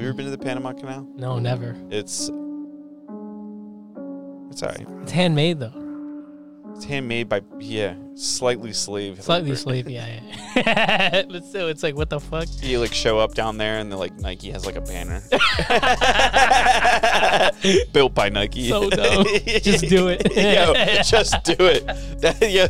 [0.00, 1.06] Have you ever been to the Panama Canal?
[1.14, 1.76] No, never.
[1.90, 2.30] It's
[4.50, 4.86] it's alright.
[5.02, 5.79] It's handmade though.
[6.80, 9.22] It's handmade by yeah, slightly slave.
[9.22, 10.18] Slightly slave, yeah,
[10.56, 11.24] yeah.
[11.28, 12.46] but still, it's like, what the fuck?
[12.62, 15.20] You like show up down there and they're like Nike has like a banner.
[17.92, 18.70] Built by Nike.
[18.70, 19.26] So dope.
[19.62, 20.22] Just do it.
[20.34, 20.72] Yo,
[21.02, 21.86] just do it.
[22.22, 22.66] That, yo,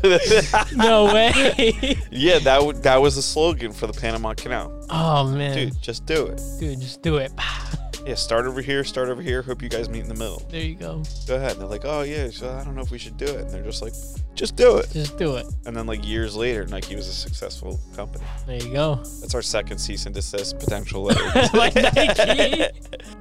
[0.76, 1.96] No way.
[2.10, 4.72] yeah, that w- that was the slogan for the Panama Canal.
[4.90, 6.40] oh man, Dude, just do it.
[6.58, 7.30] Dude, just do it.
[8.06, 9.42] Yeah, start over here, start over here.
[9.42, 10.42] Hope you guys meet in the middle.
[10.48, 11.02] There you go.
[11.26, 11.52] Go ahead.
[11.52, 13.40] And they're like, oh yeah, so I don't know if we should do it.
[13.40, 13.92] And they're just like,
[14.34, 14.90] just do it.
[14.90, 15.46] Just do it.
[15.66, 18.24] And then like years later, Nike was a successful company.
[18.46, 18.96] There you go.
[18.96, 21.24] That's our second cease and desist potential letter.
[21.56, 22.64] like Nike.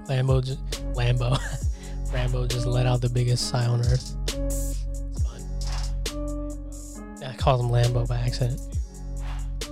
[0.07, 0.59] Lambo, just,
[0.93, 1.37] Lambo,
[2.13, 4.15] Rambo just let out the biggest sigh on earth.
[4.29, 4.79] It's.
[7.25, 8.59] I called him Lambo by accident.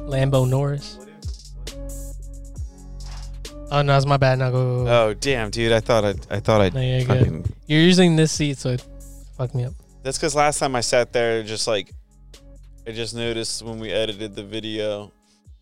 [0.07, 0.99] Lambo Norris.
[3.69, 4.39] Oh no, it's my bad.
[4.39, 4.77] Now go.
[4.79, 4.91] go, go.
[4.91, 5.71] oh damn, dude!
[5.71, 7.53] I thought I I thought I No, you're good.
[7.67, 8.85] You're using this seat, so it
[9.35, 9.73] fucked me up.
[10.03, 11.91] That's because last time I sat there, just like
[12.87, 15.11] I just noticed when we edited the video,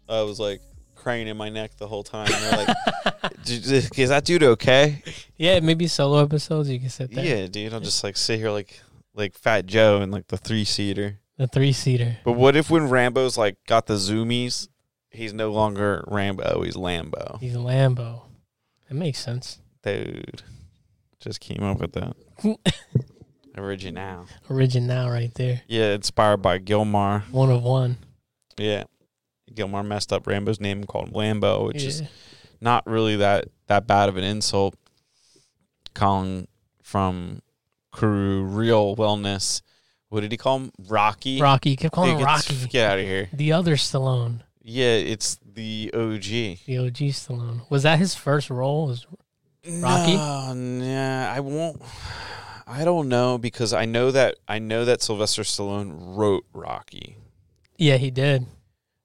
[0.08, 0.62] I was like
[0.95, 2.31] craning my neck the whole time.
[2.31, 3.66] And like, "Dude,
[3.97, 5.02] "Is that dude okay?"
[5.36, 7.25] Yeah, maybe solo episodes you can sit there.
[7.25, 7.73] Yeah, dude.
[7.73, 8.80] I'll just like sit here like
[9.16, 11.19] like Fat Joe in like the three seater.
[11.38, 12.17] The three seater.
[12.23, 14.67] But what if when Rambo's like got the zoomies,
[15.16, 17.39] he's no longer Rambo, he's Lambo.
[17.39, 18.21] He's Lambo.
[18.88, 19.59] That makes sense.
[19.83, 20.44] Dude,
[21.19, 22.16] just came up with that.
[23.57, 24.25] Original.
[24.49, 25.61] Original right there.
[25.67, 27.22] Yeah, inspired by Gilmar.
[27.31, 27.97] One of one.
[28.57, 28.83] Yeah.
[29.53, 32.03] Gilmar messed up Rambo's name and called him Lambo, which is
[32.59, 34.75] not really that that bad of an insult.
[35.94, 36.47] Colin
[36.83, 37.41] from
[37.95, 39.61] Kuru Real Wellness.
[40.09, 40.72] What did he call him?
[40.88, 41.41] Rocky.
[41.41, 41.75] Rocky.
[41.75, 42.67] Kept calling Dude, him Rocky.
[42.67, 43.29] Get out of here.
[43.33, 44.41] The other Stallone.
[44.67, 46.66] Yeah, it's the OG.
[46.66, 47.69] The OG Stallone.
[47.69, 48.88] Was that his first role?
[48.88, 49.05] Was
[49.63, 50.16] Rocky?
[50.16, 51.83] No, nah, I won't.
[52.66, 57.17] I don't know because I know that I know that Sylvester Stallone wrote Rocky.
[57.78, 58.47] yeah, he did.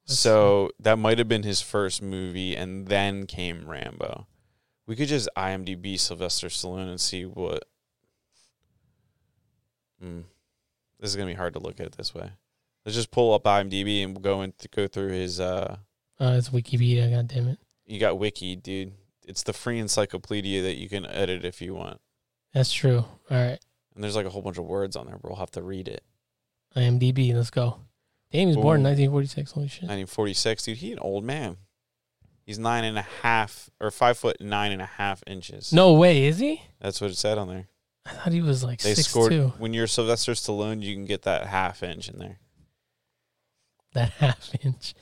[0.06, 4.26] That's so that might have been his first movie, and then came Rambo.
[4.86, 7.64] We could just IMDb Sylvester Stallone and see what.
[10.00, 10.20] Hmm.
[10.98, 12.30] This is gonna be hard to look at this way.
[12.84, 15.38] Let's just pull up IMDb and go and go through his.
[15.40, 15.76] uh
[16.18, 17.10] Uh, it's Wikipedia.
[17.10, 17.58] God damn it.
[17.86, 18.92] You got Wiki, dude.
[19.26, 22.00] It's the free encyclopedia that you can edit if you want.
[22.54, 22.98] That's true.
[22.98, 23.58] All right.
[23.94, 25.88] And there's like a whole bunch of words on there, but we'll have to read
[25.88, 26.02] it.
[26.76, 27.34] IMDb.
[27.34, 27.80] Let's go.
[28.32, 29.52] Damn, he was born in 1946.
[29.52, 29.82] Holy shit.
[29.82, 30.78] 1946, dude.
[30.78, 31.56] He an old man.
[32.46, 35.72] He's nine and a half or five foot nine and a half inches.
[35.72, 36.62] No way, is he?
[36.80, 37.68] that's what it said on there.
[38.06, 39.52] I thought he was like They six scored two.
[39.58, 42.38] when you're Sylvester Stallone, you can get that half inch in there.
[43.92, 44.94] That half inch.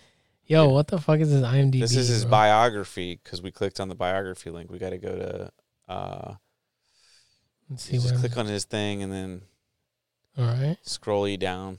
[0.46, 1.80] Yo, what the fuck is his IMDb?
[1.80, 2.30] this is his bro?
[2.30, 4.70] biography because we clicked on the biography link.
[4.70, 5.92] We got to go to.
[5.92, 6.34] uh
[7.70, 9.42] Let's see just click on his thing and then
[10.38, 10.78] All right.
[10.82, 11.78] scroll you down.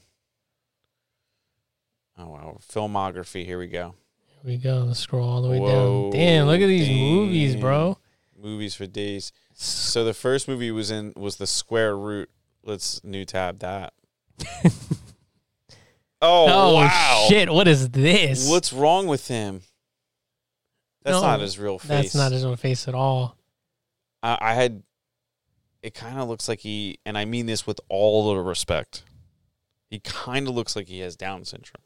[2.15, 3.43] Oh wow, filmography.
[3.45, 3.95] Here we go.
[4.27, 4.83] Here we go.
[4.87, 6.19] Let's scroll all the way Whoa, down.
[6.19, 7.97] Damn, look at these movies, bro.
[8.39, 9.31] Movies for days.
[9.53, 12.29] So the first movie was in was the Square Root.
[12.63, 13.93] Let's new tab that.
[16.21, 17.25] oh, Oh, wow!
[17.29, 17.49] shit!
[17.51, 18.49] What is this?
[18.49, 19.61] What's wrong with him?
[21.03, 21.87] That's No, not his real face.
[21.87, 23.37] That's not his own face at all.
[24.21, 24.83] I, I had.
[25.81, 29.03] It kind of looks like he, and I mean this with all the respect.
[29.89, 31.81] He kind of looks like he has Down syndrome.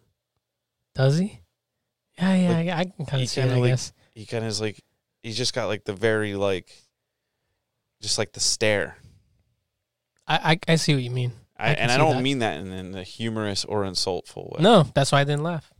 [0.95, 1.39] Does he?
[2.17, 2.49] Yeah, yeah.
[2.49, 3.43] Like, I, I can kind of see it.
[3.43, 3.93] kinda I like- guess.
[4.15, 4.83] He kind of is like
[5.21, 6.69] he's just got like the very like,
[8.01, 8.97] just like the stare.
[10.27, 11.33] I, I I see what you mean.
[11.63, 12.21] I, I and I don't that.
[12.21, 14.61] mean that in, in a humorous or insultful way.
[14.61, 15.71] No, that's why I didn't laugh.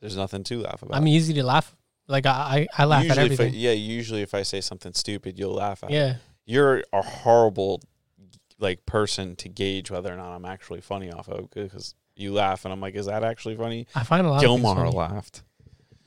[0.00, 0.96] There's nothing to laugh about.
[0.96, 1.76] I'm easy to laugh.
[2.08, 3.60] Like I I, I laugh usually at if I, everything.
[3.60, 5.90] yeah, usually if I say something stupid, you'll laugh at.
[5.90, 5.94] it.
[5.94, 6.14] yeah.
[6.46, 7.82] You're a horrible
[8.58, 12.64] like person to gauge whether or not I'm actually funny off of because you laugh
[12.64, 13.86] and I'm like, is that actually funny?
[13.94, 14.42] I find a lot.
[14.42, 15.42] of Gilmar laughed.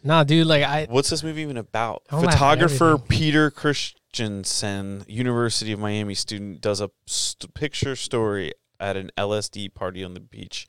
[0.04, 0.48] Nah, dude.
[0.48, 2.04] Like I What's this movie even about?
[2.10, 2.98] I don't laugh at Photographer.
[3.07, 10.03] Peter Christensen, University of Miami student, does a st- picture story at an LSD party
[10.03, 10.68] on the beach.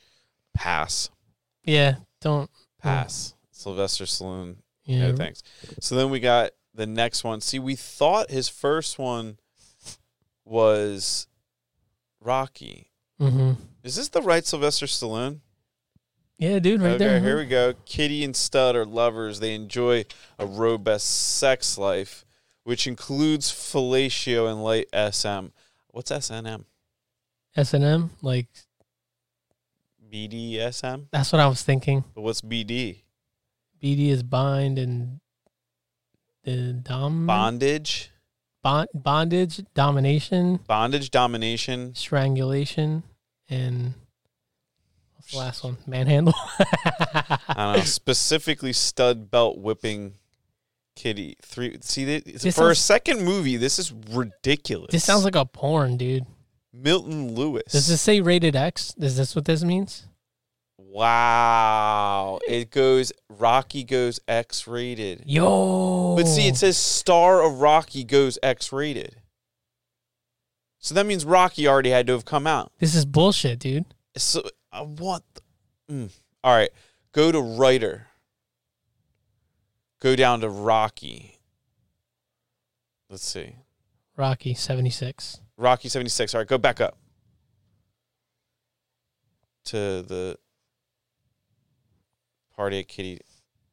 [0.55, 1.11] Pass,
[1.65, 2.51] yeah don't
[2.81, 3.35] pass.
[3.51, 5.09] Sylvester Stallone yeah.
[5.09, 5.43] No thanks.
[5.81, 7.41] So then we got the next one.
[7.41, 9.39] See, we thought his first one
[10.45, 11.27] was
[12.21, 12.91] Rocky.
[13.21, 13.53] Mm-hmm.
[13.83, 15.41] Is this the right Sylvester Stallone?
[16.37, 16.83] Yeah, dude.
[16.83, 17.21] Right okay, there.
[17.21, 17.75] here we go.
[17.87, 19.41] Kitty and Stud are lovers.
[19.41, 20.05] They enjoy
[20.39, 22.25] a robust sex life,
[22.65, 25.53] which includes fellatio and light SM.
[25.89, 26.65] What's SNM?
[27.57, 28.11] S and M.
[28.23, 28.47] Like
[30.13, 31.07] BDSM?
[31.11, 32.05] that's what I was thinking.
[32.15, 33.03] But what's BD?
[33.83, 35.21] BD is bind and
[36.45, 38.11] the dom bondage,
[38.63, 41.95] bond, bondage, domination, bondage, domination.
[41.95, 43.03] strangulation,
[43.49, 43.95] and
[45.17, 45.77] what's the last one?
[45.87, 46.35] Manhandle.
[46.59, 47.83] I don't know.
[47.85, 50.15] Specifically, stud belt whipping.
[50.97, 51.77] Kitty three.
[51.81, 54.93] See, th- This for a sounds- second movie, this is ridiculous.
[54.93, 56.25] this sounds like a porn, dude.
[56.75, 57.65] Milton Lewis.
[57.71, 58.95] Does this say rated X?
[58.99, 60.09] Is this what this means?
[60.77, 62.41] Wow.
[62.49, 65.23] It goes Rocky goes X rated.
[65.27, 66.17] Yo.
[66.17, 69.17] But see, it says star of Rocky goes X rated.
[70.79, 72.71] So that means Rocky already had to have come out.
[72.79, 73.87] this is bullshit, dude.
[74.17, 74.43] So
[74.73, 75.23] uh, what?
[75.35, 76.13] The, mm.
[76.43, 76.71] All right,
[77.13, 78.09] go to writer.
[80.01, 81.41] Go down to Rocky.
[83.09, 83.57] Let's see,
[84.17, 85.41] Rocky seventy six.
[85.57, 86.35] Rocky seventy six.
[86.35, 86.97] All right, go back up
[89.67, 90.37] to the
[92.55, 93.21] party at Kitty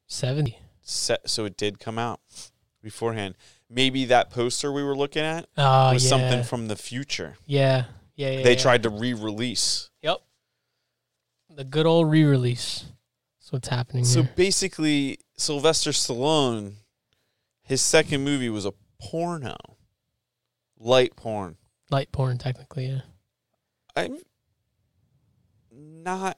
[0.08, 0.58] Seventy.
[0.82, 2.20] set so it did come out
[2.82, 3.36] beforehand.
[3.70, 6.10] Maybe that poster we were looking at Oh was yeah.
[6.10, 7.36] something from the future.
[7.46, 7.86] yeah.
[8.16, 8.30] Yeah.
[8.32, 8.44] Yeah.
[8.44, 8.60] they yeah.
[8.62, 9.90] tried to re-release.
[10.02, 10.18] Yep.
[11.50, 12.86] The good old re-release.
[13.40, 14.32] That's what's happening So here.
[14.36, 16.74] basically, Sylvester Stallone,
[17.64, 19.56] his second movie was a porno,
[20.78, 21.58] light porn.
[21.92, 22.88] Light porn, technically.
[22.88, 23.02] Yeah.
[23.96, 24.18] I'm
[25.72, 26.38] not.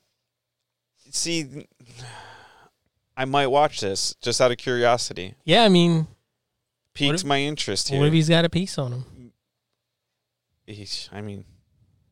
[1.11, 1.67] See,
[3.15, 5.35] I might watch this just out of curiosity.
[5.45, 5.63] Yeah.
[5.63, 6.07] I mean,
[6.95, 8.00] Piques if- my interest here.
[8.00, 9.05] what if he's got a piece on him?
[10.65, 11.44] he's, I mean,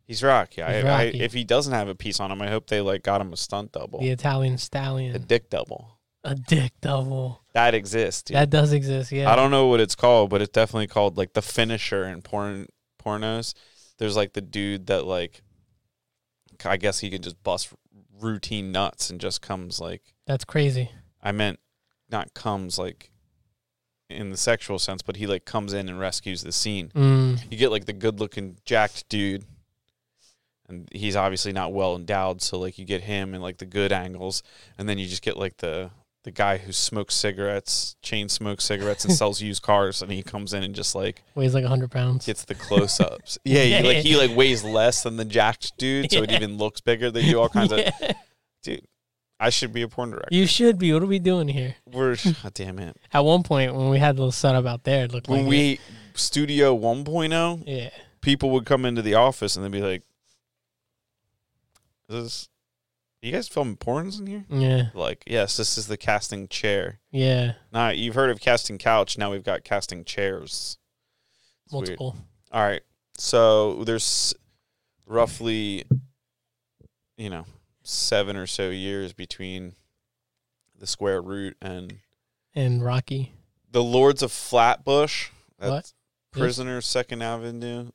[0.06, 0.62] he's Rocky.
[0.62, 1.22] I, He's I, Rocky.
[1.22, 3.38] if he doesn't have a piece on him, I hope they like got him a
[3.38, 5.16] stunt double, The Italian stallion.
[5.16, 5.98] a dick double.
[6.24, 7.42] A dick double.
[7.54, 8.24] That exists.
[8.24, 8.36] Dude.
[8.36, 9.12] That does exist.
[9.12, 9.32] Yeah.
[9.32, 12.68] I don't know what it's called, but it's definitely called like the finisher in porn
[13.04, 13.54] pornos.
[13.98, 15.42] There's like the dude that like
[16.66, 17.74] I guess he can just bust
[18.20, 20.92] routine nuts and just comes like That's crazy.
[21.22, 21.60] I meant
[22.10, 23.12] not comes like
[24.10, 26.92] in the sexual sense, but he like comes in and rescues the scene.
[26.94, 27.40] Mm.
[27.50, 29.46] You get like the good looking jacked dude
[30.68, 33.92] and he's obviously not well endowed, so like you get him and like the good
[33.92, 34.44] angles
[34.78, 35.92] and then you just get like the
[36.24, 40.54] the guy who smokes cigarettes, chain smokes cigarettes and sells used cars and he comes
[40.54, 42.26] in and just like Weighs like hundred pounds.
[42.28, 43.38] gets the close ups.
[43.44, 44.02] Yeah, Yeah, like yeah.
[44.02, 47.10] he like weighs less than the jacked dude, so it even looks bigger.
[47.10, 47.80] They do all kinds of
[48.64, 48.86] dude.
[49.40, 50.28] I should be a porn director.
[50.36, 50.94] You should be.
[50.94, 51.74] What are we doing here?
[51.92, 52.96] We're oh, damn it.
[53.12, 55.50] At one point, when we had the little setup out there, it looked When like
[55.50, 55.80] we
[56.14, 57.68] studio 1.0, it.
[57.68, 57.90] yeah.
[58.22, 60.04] people would come into the office and they'd be like,
[62.10, 62.50] "Is this?
[63.22, 64.90] You guys filming porns in here?" Yeah.
[64.94, 67.00] Like, yes, this is the casting chair.
[67.12, 67.54] Yeah.
[67.72, 69.18] Now you've heard of casting couch.
[69.18, 70.78] Now we've got casting chairs.
[71.66, 71.90] It's weird.
[71.90, 72.16] Multiple.
[72.52, 72.82] All right.
[73.18, 74.34] So there's
[75.06, 75.84] roughly,
[77.18, 77.46] you know,
[77.84, 79.74] seven or so years between
[80.78, 82.00] the square root and
[82.56, 83.34] And Rocky.
[83.70, 85.30] the Lords of Flatbush.
[85.58, 85.70] What?
[85.70, 85.94] That's
[86.32, 87.92] Prisoner Second Avenue,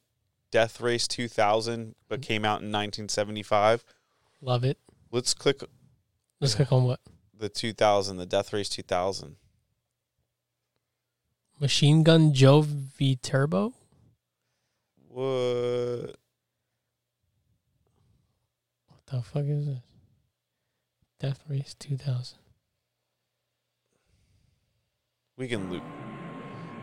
[0.51, 2.27] Death Race 2000, but mm-hmm.
[2.27, 3.85] came out in 1975.
[4.43, 4.79] Love it.
[5.17, 5.63] Let's click
[6.43, 7.01] Let's click on what?
[7.35, 9.37] the 2000, the Death Race 2000.
[11.59, 13.73] Machine Gun Joe Viterbo?
[15.09, 16.17] What?
[18.89, 19.79] What the fuck is this?
[21.19, 22.37] Death Race 2000.
[25.39, 25.83] We can loop.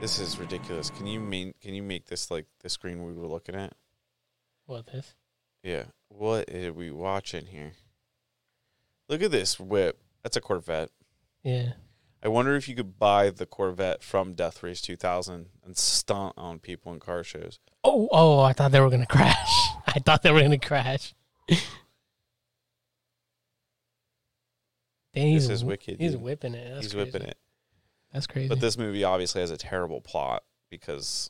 [0.02, 0.90] This is ridiculous.
[0.90, 3.74] Can you main, Can you make this like the screen we were looking at?
[4.66, 5.14] What this?
[5.62, 5.84] Yeah.
[6.08, 7.74] What are we watching here?
[9.10, 10.00] Look at this whip.
[10.24, 10.90] That's a Corvette.
[11.44, 11.74] Yeah.
[12.24, 16.60] I wonder if you could buy the Corvette from Death Race 2000 and stunt on
[16.60, 17.60] people in car shows.
[17.84, 19.68] Oh, oh, I thought they were gonna crash.
[19.88, 21.14] I thought they were gonna crash.
[25.14, 26.00] Dang, he's This is wicked.
[26.00, 26.22] He's dude.
[26.22, 26.70] whipping it.
[26.74, 27.12] That's He's crazy.
[27.12, 27.38] whipping it.
[28.14, 28.48] That's crazy.
[28.48, 31.30] But this movie obviously has a terrible plot because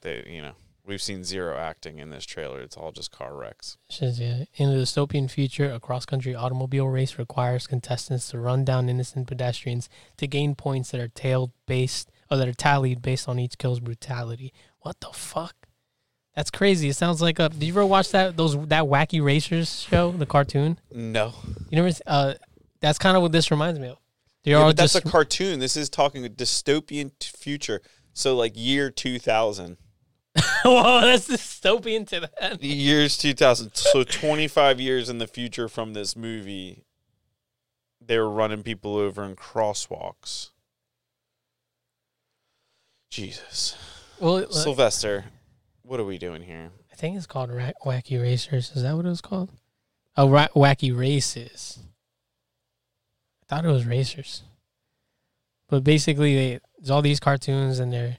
[0.00, 0.54] they, you know,
[0.90, 2.60] we've seen zero acting in this trailer.
[2.60, 3.78] It's all just car wrecks.
[3.88, 4.44] Says, yeah.
[4.56, 9.28] In a dystopian future, a cross country automobile race requires contestants to run down innocent
[9.28, 13.56] pedestrians to gain points that are tailed based or that are tallied based on each
[13.56, 14.52] kill's brutality.
[14.80, 15.54] What the fuck?
[16.34, 16.88] That's crazy.
[16.88, 17.48] It sounds like a.
[17.48, 20.78] Did you ever watch that those that wacky racers show, the cartoon?
[20.92, 21.34] No.
[21.70, 21.90] You never.
[22.06, 22.34] Uh,
[22.80, 23.98] that's kind of what this reminds me of.
[24.44, 25.58] They're Yeah, that's just a cartoon.
[25.58, 27.82] This is talking a dystopian t- future.
[28.12, 29.76] So like year 2000.
[30.64, 32.60] Whoa, that's dystopian to that.
[32.60, 33.74] The years 2000.
[33.74, 36.84] So 25 years in the future from this movie,
[38.00, 40.50] they were running people over in crosswalks.
[43.10, 43.76] Jesus.
[44.20, 45.24] Well, uh, Sylvester,
[45.82, 46.70] what are we doing here?
[46.92, 48.70] I think it's called Ra- Wacky Racers.
[48.74, 49.50] Is that what it was called?
[50.16, 51.80] Oh, ra- Wacky Races.
[53.42, 54.42] I thought it was Racers.
[55.68, 58.18] But basically, they, there's all these cartoons and they're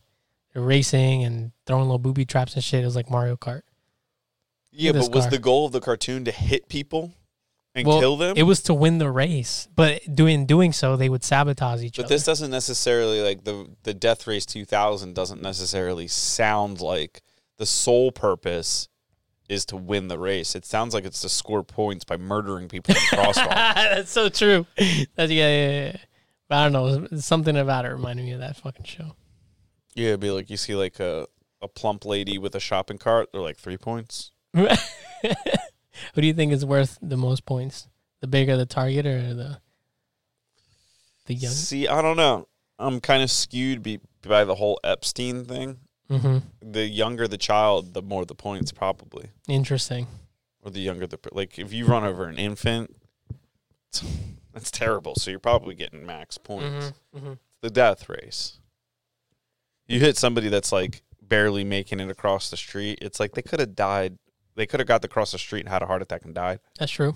[0.53, 2.81] racing and throwing little booby traps and shit.
[2.81, 3.62] It was like Mario Kart.
[4.72, 7.13] Yeah, but was the goal of the cartoon to hit people
[7.75, 8.36] and Well, kill them?
[8.38, 12.05] It was to win the race, but doing doing so, they would sabotage each but
[12.05, 12.08] other.
[12.08, 17.22] But this doesn't necessarily like the the Death Race 2000 doesn't necessarily sound like
[17.58, 18.88] the sole purpose
[19.50, 20.55] is to win the race.
[20.55, 23.50] It sounds like it's to score points by murdering people in the crosswalk.
[23.75, 24.65] That's so true.
[24.77, 25.98] That's, yeah, yeah, yeah.
[26.48, 27.17] But I don't know.
[27.20, 29.15] Something about it reminded me of that fucking show.
[29.95, 31.27] Yeah, it'd be like you see like a
[31.62, 33.29] a plump lady with a shopping cart.
[33.31, 34.31] They're like three points.
[34.53, 34.65] Who
[36.15, 37.88] do you think is worth the most points?
[38.21, 39.60] The bigger the target or the
[41.25, 41.51] the young?
[41.51, 42.48] See, I don't know.
[42.79, 45.77] I'm kind of skewed be, by the whole Epstein thing.
[46.10, 46.39] Mm-hmm.
[46.71, 50.07] The younger the child, the more the points probably, Interesting.
[50.62, 51.57] or the younger the like.
[51.60, 52.95] If you run over an infant,
[53.93, 54.17] it's-
[54.53, 55.15] that's terrible.
[55.15, 56.91] So you're probably getting max points.
[57.15, 57.33] Mm-hmm.
[57.62, 58.60] The death race.
[59.91, 63.00] You hit somebody that's like barely making it across the street.
[63.01, 64.17] It's like they could have died.
[64.55, 66.60] They could have got across the street and had a heart attack and died.
[66.77, 67.13] That's true.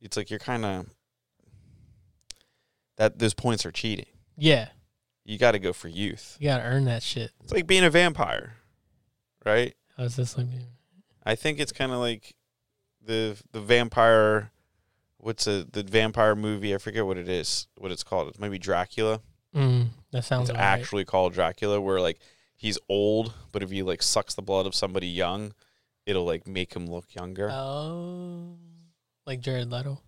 [0.00, 0.86] It's like you're kind of
[2.96, 3.18] that.
[3.18, 4.06] Those points are cheating.
[4.36, 4.68] Yeah,
[5.24, 6.36] You got to go for youth.
[6.38, 7.32] you gotta earn that shit.
[7.42, 8.54] It's like being a vampire,
[9.44, 9.74] right?
[9.96, 10.46] How's this like?
[11.26, 12.34] I think it's kind of like
[13.04, 14.52] the the vampire.
[15.18, 16.72] What's a the vampire movie?
[16.72, 17.66] I forget what it is.
[17.76, 18.28] What it's called?
[18.28, 19.20] It's maybe Dracula.
[19.54, 20.78] Mm, that sounds It's about right.
[20.80, 22.18] actually called Dracula, where like
[22.56, 25.52] he's old, but if he like sucks the blood of somebody young,
[26.06, 27.50] it'll like make him look younger.
[27.50, 28.56] Oh,
[29.26, 30.00] like Jared Leto.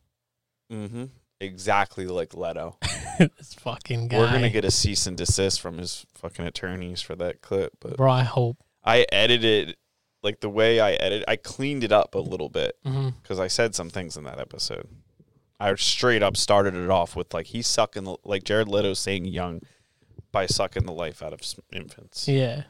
[0.72, 1.04] mm-hmm.
[1.42, 2.76] Exactly like Leto.
[3.18, 4.18] this fucking guy.
[4.18, 7.96] We're gonna get a cease and desist from his fucking attorneys for that clip, but
[7.96, 8.10] bro.
[8.10, 8.58] I hope.
[8.84, 9.76] I edited
[10.22, 11.24] like the way I edit.
[11.26, 12.76] I cleaned it up a little bit.
[12.84, 13.10] Mm-hmm.
[13.22, 14.86] because I said some things in that episode.
[15.60, 19.26] I straight up started it off with like he's sucking the, like Jared Leto saying
[19.26, 19.60] young
[20.32, 21.40] by sucking the life out of
[21.70, 22.26] infants.
[22.26, 22.62] Yeah.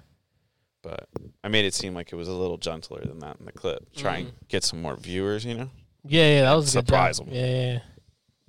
[0.82, 1.08] But
[1.44, 3.94] I made it seem like it was a little gentler than that in the clip.
[3.94, 4.48] Try and mm.
[4.48, 5.70] get some more viewers, you know.
[6.04, 7.28] Yeah, yeah, that was a good Surprise job.
[7.28, 7.34] 'em.
[7.34, 7.78] Yeah, yeah,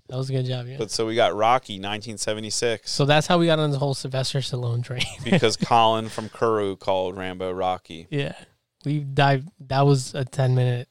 [0.07, 0.67] that was a good job.
[0.67, 0.77] Yeah.
[0.77, 4.39] But so we got Rocky 1976 so that's how we got on the whole Sylvester
[4.39, 5.03] Stallone train.
[5.23, 8.07] because Colin from Kuru called Rambo Rocky.
[8.09, 8.33] yeah,
[8.85, 9.49] we dived.
[9.59, 10.87] That was a ten minute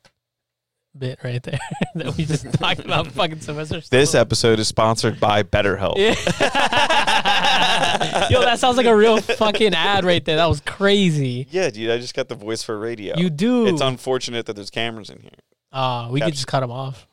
[0.96, 1.58] bit right there
[1.94, 3.76] that we just talked about fucking Sylvester.
[3.78, 3.86] Stallone.
[3.90, 5.94] This episode is sponsored by BetterHelp.
[5.96, 6.14] Yeah.
[8.30, 10.36] Yo, that sounds like a real fucking ad right there.
[10.36, 11.46] That was crazy.
[11.50, 13.16] Yeah, dude, I just got the voice for radio.
[13.16, 13.66] You do.
[13.66, 15.30] It's unfortunate that there's cameras in here.
[15.72, 17.06] Uh, we could just cut them off.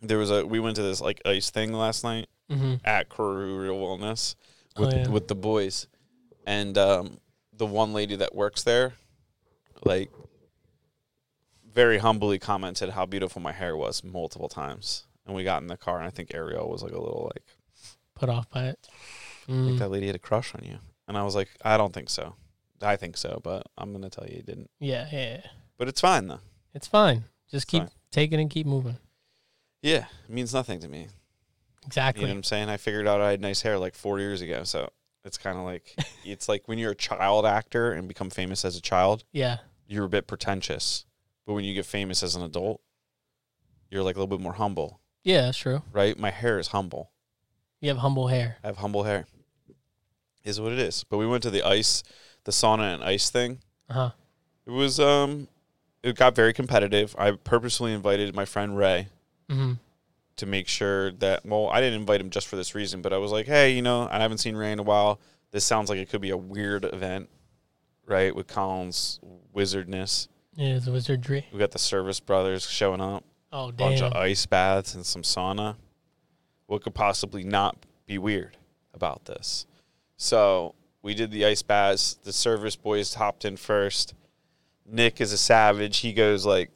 [0.00, 2.26] There was a we went to this like ice thing last night.
[2.50, 4.34] hmm at Kuru Real Wellness
[4.76, 5.08] Oh, with yeah.
[5.08, 5.86] with the boys,
[6.46, 7.18] and um,
[7.56, 8.94] the one lady that works there,
[9.84, 10.10] like,
[11.74, 15.04] very humbly commented how beautiful my hair was multiple times.
[15.26, 17.44] And we got in the car, and I think Ariel was like a little like,
[18.14, 18.78] Put off by it.
[19.48, 19.78] I think Mm.
[19.78, 22.34] that lady had a crush on you, and I was like, I don't think so.
[22.80, 24.70] I think so, but I'm gonna tell you it didn't.
[24.80, 25.46] Yeah, yeah, yeah.
[25.78, 26.40] But it's fine though.
[26.74, 27.24] It's fine.
[27.50, 27.90] Just keep Fine.
[28.10, 28.98] taking and keep moving.
[29.82, 31.08] Yeah, it means nothing to me.
[31.86, 32.22] Exactly.
[32.22, 32.68] You know what I'm saying?
[32.68, 34.90] I figured out I had nice hair like four years ago, so
[35.24, 38.76] it's kind of like it's like when you're a child actor and become famous as
[38.76, 39.24] a child.
[39.32, 39.58] yeah.
[39.86, 41.04] you're a bit pretentious.
[41.46, 42.80] But when you get famous as an adult,
[43.90, 45.82] you're like a little bit more humble, Yeah, that's true.
[45.92, 46.18] right?
[46.18, 47.10] My hair is humble.
[47.80, 48.56] You have humble hair.
[48.62, 49.26] I have humble hair.
[50.44, 51.04] Is what it is.
[51.04, 52.02] But we went to the ice,
[52.44, 53.58] the sauna and ice thing.
[53.88, 54.10] Uh huh.
[54.66, 55.48] It was um
[56.02, 57.14] it got very competitive.
[57.18, 59.08] I purposely invited my friend Ray
[59.48, 59.72] hmm
[60.36, 63.18] to make sure that well, I didn't invite him just for this reason, but I
[63.18, 65.20] was like, "Hey, you know, I haven't seen Ray in a while.
[65.50, 67.28] This sounds like it could be a weird event."
[68.06, 68.34] Right?
[68.34, 69.20] With Colin's
[69.54, 70.26] wizardness.
[70.54, 71.46] Yeah, it's wizardry.
[71.52, 73.24] We got the Service Brothers showing up.
[73.52, 73.90] Oh damn.
[73.90, 75.76] bunch of ice baths and some sauna.
[76.66, 78.56] What could possibly not be weird
[78.94, 79.66] about this?
[80.16, 82.16] So we did the ice baths.
[82.22, 84.14] The service boys hopped in first.
[84.86, 85.98] Nick is a savage.
[85.98, 86.70] He goes like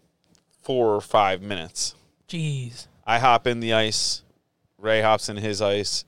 [0.62, 1.94] four or five minutes.
[2.28, 2.88] Jeez.
[3.06, 4.22] I hop in the ice.
[4.78, 6.04] Ray hops in his ice.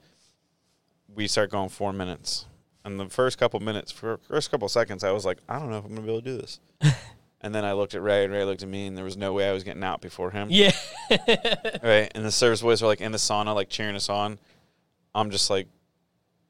[1.07, 2.45] We start going four minutes.
[2.85, 5.77] And the first couple minutes, for first couple seconds, I was like, I don't know
[5.77, 6.59] if I'm gonna be able to do this.
[7.41, 9.33] and then I looked at Ray, and Ray looked at me, and there was no
[9.33, 10.47] way I was getting out before him.
[10.51, 10.71] Yeah.
[11.81, 12.11] Right.
[12.13, 14.37] And the service boys were like in the sauna, like cheering us on.
[15.15, 15.67] I'm just like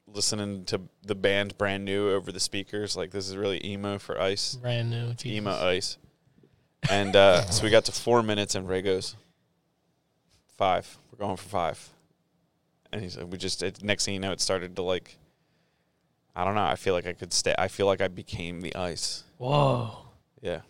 [0.06, 2.96] listening to the band brand new over the speakers.
[2.96, 4.56] Like this is really emo for ice.
[4.56, 5.14] Brand new.
[5.14, 5.26] Jesus.
[5.26, 5.98] Emo ice.
[6.90, 9.16] And uh, so we got to four minutes and Ray goes,
[10.56, 10.98] Five.
[11.10, 11.88] We're going for five.
[12.92, 15.16] And he said we just it, next thing you know, it started to like
[16.34, 18.74] I don't know, I feel like I could stay I feel like I became the
[18.74, 19.24] ice.
[19.38, 19.96] Whoa.
[20.42, 20.60] Yeah.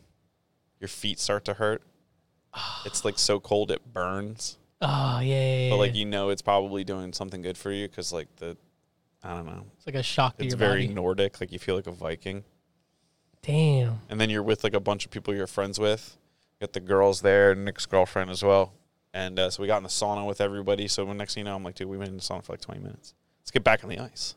[0.80, 1.82] Your feet start to hurt.
[2.84, 4.58] It's like so cold it burns.
[4.82, 5.34] Oh yeah.
[5.34, 5.70] yeah, yeah.
[5.70, 8.56] but like you know it's probably doing something good for you because like the
[9.22, 9.66] I don't know.
[9.76, 10.94] It's like a shock to It's your very body.
[10.94, 11.40] Nordic.
[11.40, 12.44] Like you feel like a Viking.
[13.42, 14.00] Damn.
[14.08, 16.16] And then you're with like a bunch of people you're friends with.
[16.60, 18.74] Got the girls there, Nick's girlfriend as well.
[19.12, 20.88] And uh, so we got in the sauna with everybody.
[20.88, 22.52] So when next thing you know, I'm like, dude, we went in the sauna for
[22.52, 23.14] like 20 minutes.
[23.40, 24.34] Let's get back on the ice.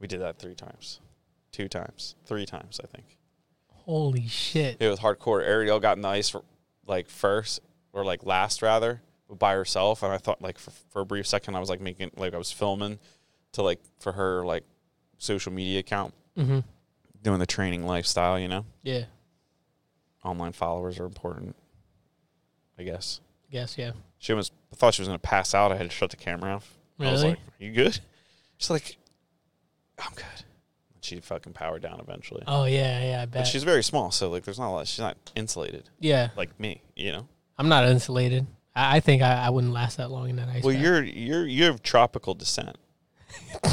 [0.00, 1.00] We did that three times,
[1.52, 3.16] two times, three times, I think.
[3.84, 4.76] Holy shit.
[4.80, 5.42] It was hardcore.
[5.42, 6.42] Ariel got in the ice for,
[6.86, 7.60] like first
[7.92, 10.02] or like last rather, by herself.
[10.02, 12.38] And I thought like for, for a brief second, I was like making like I
[12.38, 12.98] was filming
[13.52, 14.64] to like for her like
[15.18, 16.60] social media account, Mm-hmm.
[17.22, 18.38] doing the training lifestyle.
[18.38, 19.04] You know, Yeah.
[20.24, 21.54] online followers are important.
[22.78, 23.20] I guess.
[23.50, 23.92] Guess yeah.
[24.18, 24.50] She was.
[24.72, 25.70] I thought she was gonna pass out.
[25.72, 26.74] I had to shut the camera off.
[26.98, 27.34] I was Really?
[27.34, 28.00] like, "Are you good?"
[28.56, 28.96] She's like,
[29.98, 30.44] "I'm good."
[31.04, 32.42] She fucking powered down eventually.
[32.46, 33.22] Oh yeah, yeah.
[33.22, 34.86] I but she's very small, so like, there's not a lot.
[34.88, 36.30] She's not insulated yeah.
[36.36, 36.82] like me.
[36.96, 37.28] You know.
[37.58, 38.46] I'm not insulated.
[38.74, 40.64] I, I think I, I wouldn't last that long in that ice.
[40.64, 42.76] Well, you're you're you have tropical descent.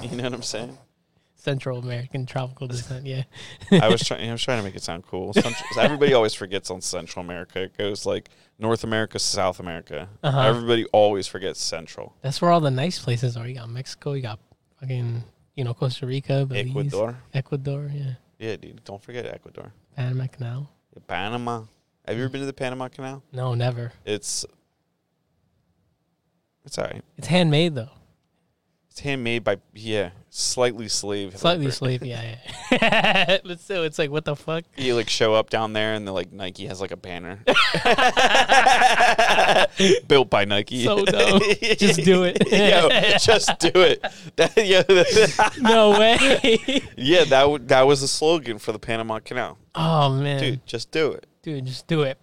[0.00, 0.78] you know what I'm saying?
[1.34, 3.06] Central American tropical descent.
[3.06, 3.24] Yeah.
[3.72, 4.28] I was trying.
[4.28, 5.32] I was trying to make it sound cool.
[5.34, 7.62] Central, everybody always forgets on Central America.
[7.62, 10.08] It goes like North America, South America.
[10.22, 10.40] Uh-huh.
[10.40, 12.14] Everybody always forgets Central.
[12.22, 13.48] That's where all the nice places are.
[13.48, 14.12] You got Mexico.
[14.12, 14.38] You got
[14.80, 15.24] fucking
[15.60, 17.16] you know Costa Rica, Belize, Ecuador.
[17.34, 17.90] Ecuador.
[17.94, 18.12] Yeah.
[18.38, 18.82] Yeah, dude.
[18.84, 19.74] Don't forget Ecuador.
[19.94, 20.70] Panama Canal.
[21.06, 21.64] Panama.
[22.06, 23.22] Have you ever been to the Panama Canal?
[23.30, 23.92] No, never.
[24.06, 24.46] It's
[26.64, 27.04] it's alright.
[27.18, 27.90] It's handmade though.
[28.90, 31.38] It's handmade by yeah, slightly slave.
[31.38, 31.72] Slightly labor.
[31.72, 32.02] slave.
[32.04, 32.36] Yeah,
[32.72, 33.38] yeah.
[33.44, 34.64] but still, it's like what the fuck.
[34.76, 37.38] You like show up down there and the like Nike has like a banner
[40.08, 40.82] built by Nike.
[40.84, 41.42] So dope.
[41.78, 42.42] Just do it.
[42.50, 44.04] Yo, just do it.
[44.36, 44.82] That, yo,
[45.62, 46.82] No way.
[46.96, 49.56] yeah, that w- that was the slogan for the Panama Canal.
[49.76, 51.26] oh man, Dude, just do it.
[51.42, 52.18] dude, just do it.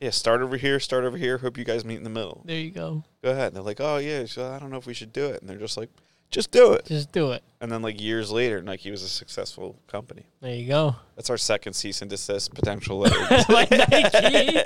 [0.00, 1.38] Yeah, start over here, start over here.
[1.38, 2.42] Hope you guys meet in the middle.
[2.46, 3.04] There you go.
[3.22, 3.48] Go ahead.
[3.48, 5.48] And they're like, oh yeah, so I don't know if we should do it, and
[5.48, 5.90] they're just like,
[6.30, 6.86] just do it.
[6.86, 7.42] Just do it.
[7.60, 10.24] And then like years later, Nike was a successful company.
[10.40, 10.96] There you go.
[11.16, 13.44] That's our second cease and desist potential letter.
[13.52, 14.62] like Nike.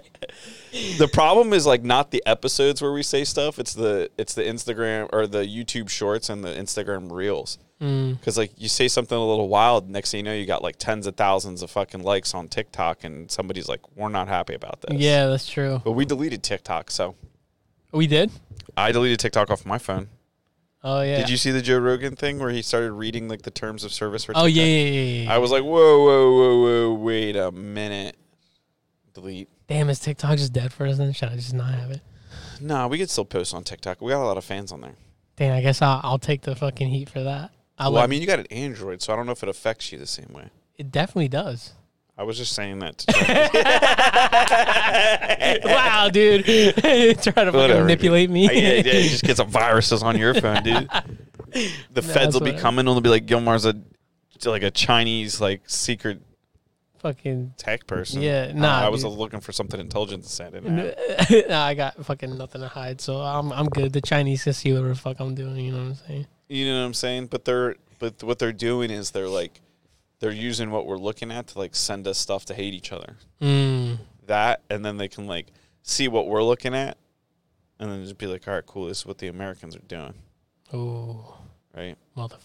[0.99, 3.59] the problem is like not the episodes where we say stuff.
[3.59, 7.59] It's the it's the Instagram or the YouTube Shorts and the Instagram Reels.
[7.81, 10.63] Mm, Because like you say something a little wild, next thing you know, you got
[10.63, 14.55] like tens of thousands of fucking likes on TikTok, and somebody's like, "We're not happy
[14.55, 15.83] about this." yeah, that's true.
[15.85, 17.17] But we deleted TikTok, so
[17.93, 18.31] We did.
[18.77, 20.09] I deleted TikTok off my phone.
[20.83, 21.17] Oh yeah.
[21.19, 23.93] Did you see the Joe Rogan thing where he started reading like the terms of
[23.93, 24.33] service for?
[24.37, 25.35] Oh yeah, yeah, yeah, yeah.
[25.35, 25.71] I was like, whoa,
[26.05, 28.17] whoa, whoa, whoa, wait a minute.
[29.15, 29.49] Delete.
[29.67, 30.99] Damn, is TikTok just dead for us?
[30.99, 32.01] Then should I just not have it?
[32.61, 34.01] Nah, we could still post on TikTok.
[34.01, 34.95] We got a lot of fans on there.
[35.37, 37.51] Damn, I guess I'll, I'll take the fucking heat for that.
[37.79, 39.91] I'll well, I mean, you got an Android, so I don't know if it affects
[39.93, 40.49] you the same way.
[40.79, 41.73] it definitely does.
[42.17, 43.05] I was just saying that.
[45.65, 46.45] Wow, dude,
[47.23, 48.45] trying to manipulate me.
[48.45, 50.89] yeah, yeah, you just get some viruses on your phone, dude.
[51.93, 52.81] The No, feds will be coming.
[52.87, 53.75] and They'll be like, Gilmar's a
[54.45, 56.21] like a Chinese like secret
[56.99, 58.21] fucking tech person.
[58.23, 59.13] Yeah, I- nah, I was dude.
[59.13, 60.47] looking for something intelligent to say.
[60.55, 63.93] I nah, I got fucking nothing to hide, so I'm I'm good.
[63.93, 65.57] The Chinese can see whatever the fuck I'm doing.
[65.57, 66.27] You know what I'm saying?
[66.55, 67.27] You know what I'm saying?
[67.27, 69.61] But they're but what they're doing is they're like
[70.21, 73.17] they're using what we're looking at to like send us stuff to hate each other.
[73.43, 73.99] Mm.
[74.27, 75.49] That and then they can like
[75.83, 76.97] see what we're looking at
[77.81, 80.15] and then just be like, all right, cool, this is what the Americans are doing.
[80.73, 81.39] Oh,
[81.77, 81.97] Right.
[82.17, 82.39] Motherfuckers.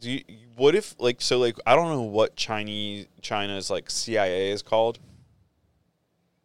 [0.00, 0.22] Do you
[0.56, 4.98] what if like so like I don't know what Chinese China's like CIA is called.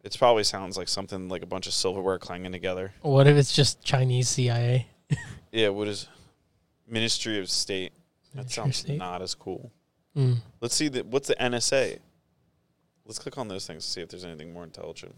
[0.04, 2.92] It probably sounds like something like a bunch of silverware clanging together.
[3.00, 4.88] What if it's just Chinese CIA?
[5.52, 6.08] Yeah, what is
[6.86, 7.92] Ministry of State?
[8.34, 8.98] That Ministry sounds State?
[8.98, 9.72] not as cool.
[10.16, 10.38] Mm.
[10.60, 11.98] Let's see the what's the NSA.
[13.04, 15.14] Let's click on those things to see if there's anything more intelligent.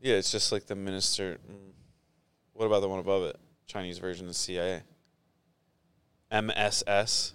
[0.00, 1.38] Yeah, it's just like the minister.
[1.50, 1.72] mm.
[2.52, 3.36] What about the one above it?
[3.66, 4.82] Chinese version of CIA.
[6.30, 7.34] MSS.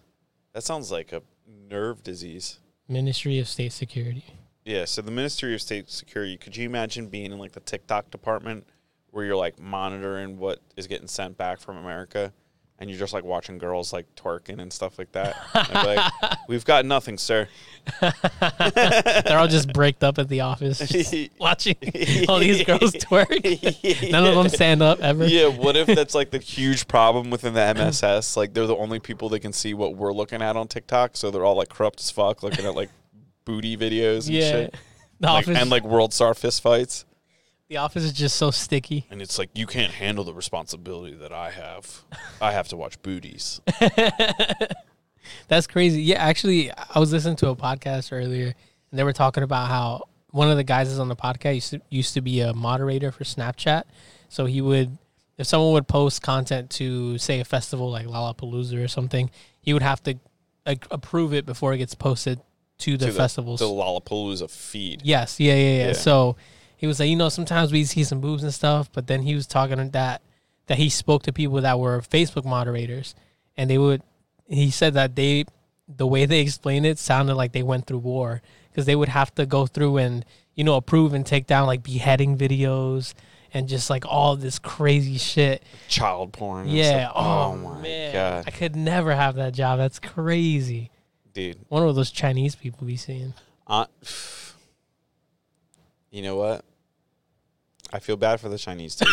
[0.53, 1.21] That sounds like a
[1.69, 2.59] nerve disease.
[2.87, 4.25] Ministry of State Security.
[4.65, 8.11] Yeah, so the Ministry of State Security, could you imagine being in like the TikTok
[8.11, 8.65] department
[9.11, 12.33] where you're like monitoring what is getting sent back from America
[12.79, 15.35] and you're just like watching girls like twerking and stuff like that?
[15.53, 16.11] And like,
[16.47, 17.47] We've got nothing, sir.
[18.01, 20.79] They're all just breaked up at the office,
[21.39, 21.75] watching
[22.27, 24.11] all these girls twerk.
[24.11, 25.25] None of them stand up ever.
[25.27, 28.35] Yeah, what if that's like the huge problem within the MSS?
[28.35, 31.29] Like they're the only people that can see what we're looking at on TikTok, so
[31.31, 32.89] they're all like corrupt as fuck, looking at like
[33.45, 34.51] booty videos and yeah.
[34.51, 34.75] shit.
[35.19, 37.05] The Like, office, and like world star fist fights.
[37.71, 39.07] The office is just so sticky.
[39.09, 42.01] And it's like you can't handle the responsibility that I have.
[42.41, 43.61] I have to watch booties.
[45.47, 46.01] That's crazy.
[46.01, 50.09] Yeah, actually, I was listening to a podcast earlier, and they were talking about how
[50.31, 53.09] one of the guys is on the podcast used to, used to be a moderator
[53.09, 53.83] for Snapchat.
[54.27, 54.97] So he would
[55.37, 59.31] if someone would post content to say a festival like Lollapalooza or something,
[59.61, 60.19] he would have to
[60.65, 62.41] like approve it before it gets posted
[62.79, 63.59] to the festival To festivals.
[63.61, 65.03] The Lollapalooza feed.
[65.05, 65.93] Yes, yeah, yeah, yeah, Yeah.
[65.93, 66.35] So
[66.81, 69.35] he was like, you know, sometimes we see some boobs and stuff, but then he
[69.35, 70.23] was talking that
[70.65, 73.13] that he spoke to people that were Facebook moderators,
[73.55, 74.01] and they would.
[74.47, 75.45] He said that they,
[75.87, 78.41] the way they explained it, sounded like they went through war
[78.71, 81.83] because they would have to go through and you know approve and take down like
[81.83, 83.13] beheading videos
[83.53, 85.61] and just like all this crazy shit.
[85.87, 86.67] Child porn.
[86.67, 87.09] Yeah.
[87.09, 87.13] stuff.
[87.15, 89.77] Oh, my man, god, I could never have that job.
[89.77, 90.89] That's crazy.
[91.31, 91.59] dude.
[91.67, 93.35] One of those Chinese people be seeing.
[93.67, 93.85] Uh,
[96.09, 96.65] you know what?
[97.93, 99.05] I feel bad for the Chinese too.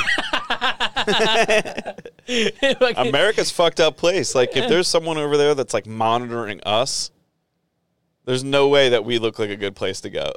[2.97, 4.35] America's fucked up place.
[4.35, 7.11] Like if there's someone over there that's like monitoring us,
[8.25, 10.33] there's no way that we look like a good place to go.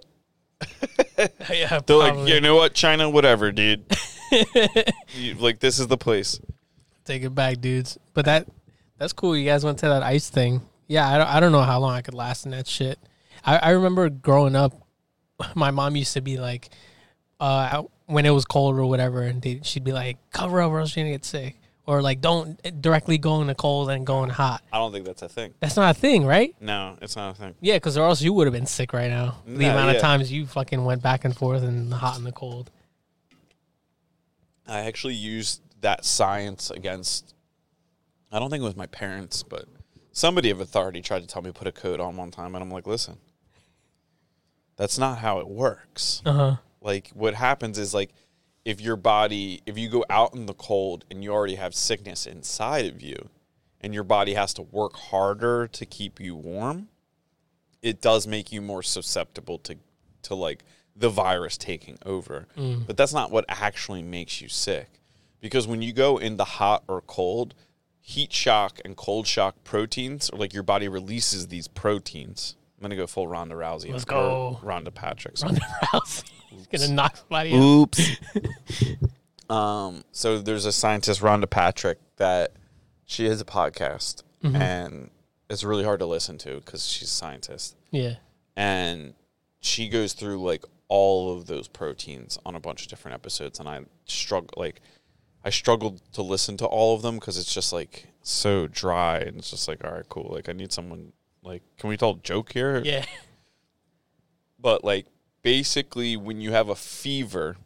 [1.51, 3.83] yeah, They're like, you know what, China, whatever, dude.
[5.13, 6.39] You- like this is the place.
[7.03, 7.97] Take it back, dudes.
[8.13, 8.47] But that
[8.97, 9.35] that's cool.
[9.35, 10.61] You guys went to that ice thing.
[10.87, 12.99] Yeah, I don't, I don't know how long I could last in that shit.
[13.45, 14.73] I, I remember growing up,
[15.55, 16.69] my mom used to be like,
[17.39, 20.79] uh, when it was cold or whatever, and they, she'd be like, cover up or
[20.79, 24.23] else you're gonna get sick, or like don't directly go in the cold and go
[24.23, 24.63] in hot.
[24.71, 25.53] I don't think that's a thing.
[25.59, 26.55] That's not a thing, right?
[26.59, 27.55] No, it's not a thing.
[27.61, 29.37] Yeah, because or else you would have been sick right now.
[29.45, 29.95] The amount yeah.
[29.95, 32.69] of times you fucking went back and forth in the hot and the cold.
[34.67, 37.33] I actually used that science against.
[38.31, 39.65] I don't think it was my parents, but
[40.11, 42.63] somebody of authority tried to tell me to put a coat on one time, and
[42.63, 43.17] I'm like, listen,
[44.77, 46.21] that's not how it works.
[46.25, 46.55] Uh huh.
[46.81, 48.11] Like, what happens is like,
[48.65, 52.25] if your body, if you go out in the cold and you already have sickness
[52.25, 53.29] inside of you,
[53.81, 56.87] and your body has to work harder to keep you warm,
[57.81, 59.75] it does make you more susceptible to,
[60.23, 60.63] to like
[60.95, 62.47] the virus taking over.
[62.57, 62.85] Mm.
[62.85, 64.87] But that's not what actually makes you sick.
[65.39, 67.55] Because when you go into hot or cold,
[67.99, 72.55] heat shock and cold shock proteins, or like your body releases these proteins.
[72.77, 73.91] I'm gonna go full Ronda Rousey.
[73.91, 74.59] Let's go.
[74.63, 75.35] Rhonda Patrick.
[75.41, 76.29] Ronda Rousey.
[76.51, 77.61] He's gonna knock somebody out.
[77.61, 78.09] Oops.
[79.49, 82.51] um, so there's a scientist, Rhonda Patrick, that
[83.05, 85.09] she has a podcast, and
[85.49, 88.15] it's really hard to listen to because she's a scientist, Yeah.
[88.55, 89.13] and
[89.59, 93.67] she goes through like all of those proteins on a bunch of different episodes, and
[93.69, 94.81] I struggle like
[95.43, 99.37] I struggled to listen to all of them because it's just like so dry, and
[99.37, 100.29] it's just like all right, cool.
[100.31, 101.11] Like I need someone
[101.43, 102.81] like, can we tell a joke here?
[102.85, 103.05] Yeah.
[104.59, 105.05] but like
[105.41, 107.57] basically when you have a fever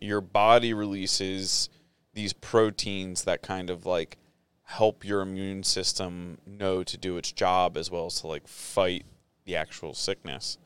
[0.00, 1.68] your body releases
[2.14, 4.16] these proteins that kind of like
[4.64, 9.04] help your immune system know to do its job as well as to like fight
[9.44, 10.58] the actual sickness.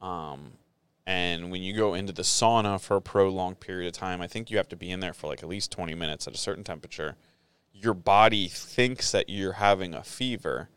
[0.00, 0.52] Um
[1.06, 4.50] and when you go into the sauna for a prolonged period of time i think
[4.50, 6.64] you have to be in there for like at least 20 minutes at a certain
[6.64, 7.16] temperature.
[7.72, 10.68] Your body thinks that you're having a fever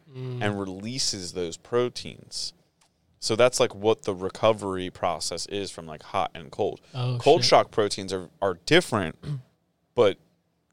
[0.42, 2.54] and releases those proteins
[3.20, 6.82] so that's like what the recovery process is from like hot and cold.
[6.94, 7.50] Oh, cold shit.
[7.50, 9.18] shock proteins are, are different,
[9.96, 10.18] but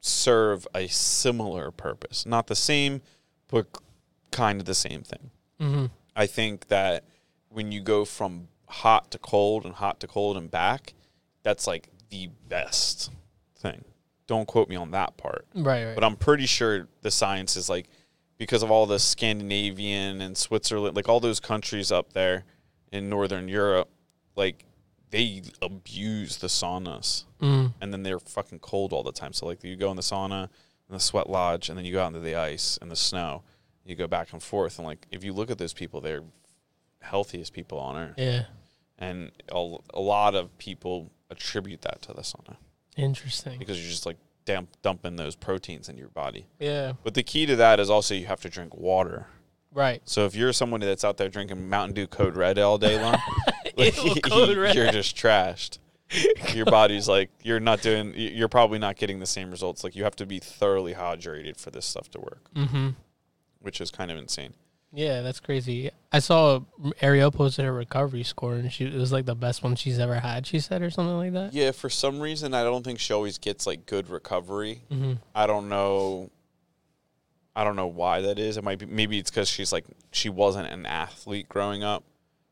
[0.01, 2.27] serve a similar purpose.
[2.27, 3.01] Not the same,
[3.49, 3.67] but
[4.31, 5.31] kind of the same thing.
[5.61, 5.87] Mm-hmm.
[6.15, 7.05] I think that
[7.49, 10.95] when you go from hot to cold and hot to cold and back,
[11.43, 13.11] that's like the best
[13.59, 13.85] thing.
[14.27, 15.47] Don't quote me on that part.
[15.55, 15.95] Right, right.
[15.95, 17.89] But I'm pretty sure the science is like
[18.45, 22.45] because of all the Scandinavian and Switzerland, like all those countries up there
[22.93, 23.89] in Northern Europe,
[24.37, 24.67] like
[25.09, 27.73] they abuse the saunas Mm.
[27.81, 29.33] and then they're fucking cold all the time.
[29.33, 30.43] So like you go in the sauna
[30.89, 33.43] and the sweat lodge and then you go out into the ice and the snow.
[33.87, 36.23] You go back and forth and like if you look at those people, they're
[37.01, 38.15] healthiest people on earth.
[38.19, 38.45] Yeah.
[38.99, 42.57] And a, a lot of people attribute that to the sauna
[42.95, 43.59] Interesting.
[43.59, 46.47] because you're just like damp, dumping those proteins in your body.
[46.59, 46.93] Yeah.
[47.03, 49.27] But the key to that is also you have to drink water.
[49.73, 50.01] Right.
[50.05, 53.17] So if you're somebody that's out there drinking Mountain Dew Code Red all day long,
[53.77, 55.79] like, you're just trashed.
[56.55, 58.13] Your body's like you're not doing.
[58.15, 59.83] You're probably not getting the same results.
[59.83, 62.91] Like you have to be thoroughly hydrated for this stuff to work, Mm-hmm.
[63.61, 64.55] which is kind of insane.
[64.95, 65.91] Yeah, that's crazy.
[66.13, 66.61] I saw
[67.01, 70.21] Ariel posted her recovery score, and she it was like the best one she's ever
[70.21, 70.47] had.
[70.47, 71.53] She said, or something like that.
[71.53, 74.83] Yeah, for some reason I don't think she always gets like good recovery.
[74.91, 75.15] Mm-hmm.
[75.35, 76.31] I don't know.
[77.57, 78.57] I don't know why that is.
[78.57, 82.05] It might be maybe it's because she's like she wasn't an athlete growing up,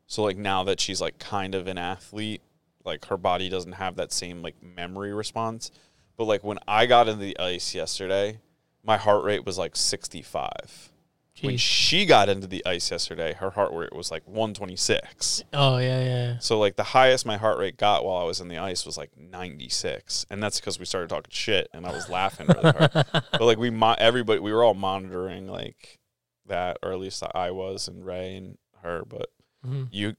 [0.07, 2.41] so like now that she's like kind of an athlete,
[2.83, 5.71] like her body doesn't have that same like memory response.
[6.17, 8.39] But like when I got into the ice yesterday,
[8.83, 10.91] my heart rate was like sixty five,
[11.41, 11.59] When Jeez.
[11.59, 15.43] she got into the ice yesterday, her heart rate was like 126.
[15.51, 16.05] Oh yeah, yeah.
[16.05, 16.37] yeah.
[16.39, 18.97] So like the highest my heart rate got while I was in the ice was
[18.97, 22.91] like 96, and that's because we started talking shit and I was laughing really hard.
[23.31, 25.99] But like we mo- everybody we were all monitoring like
[26.45, 29.03] that, or at least I was and Ray and her.
[29.07, 29.29] But
[29.65, 29.87] Mhm.
[29.91, 30.15] you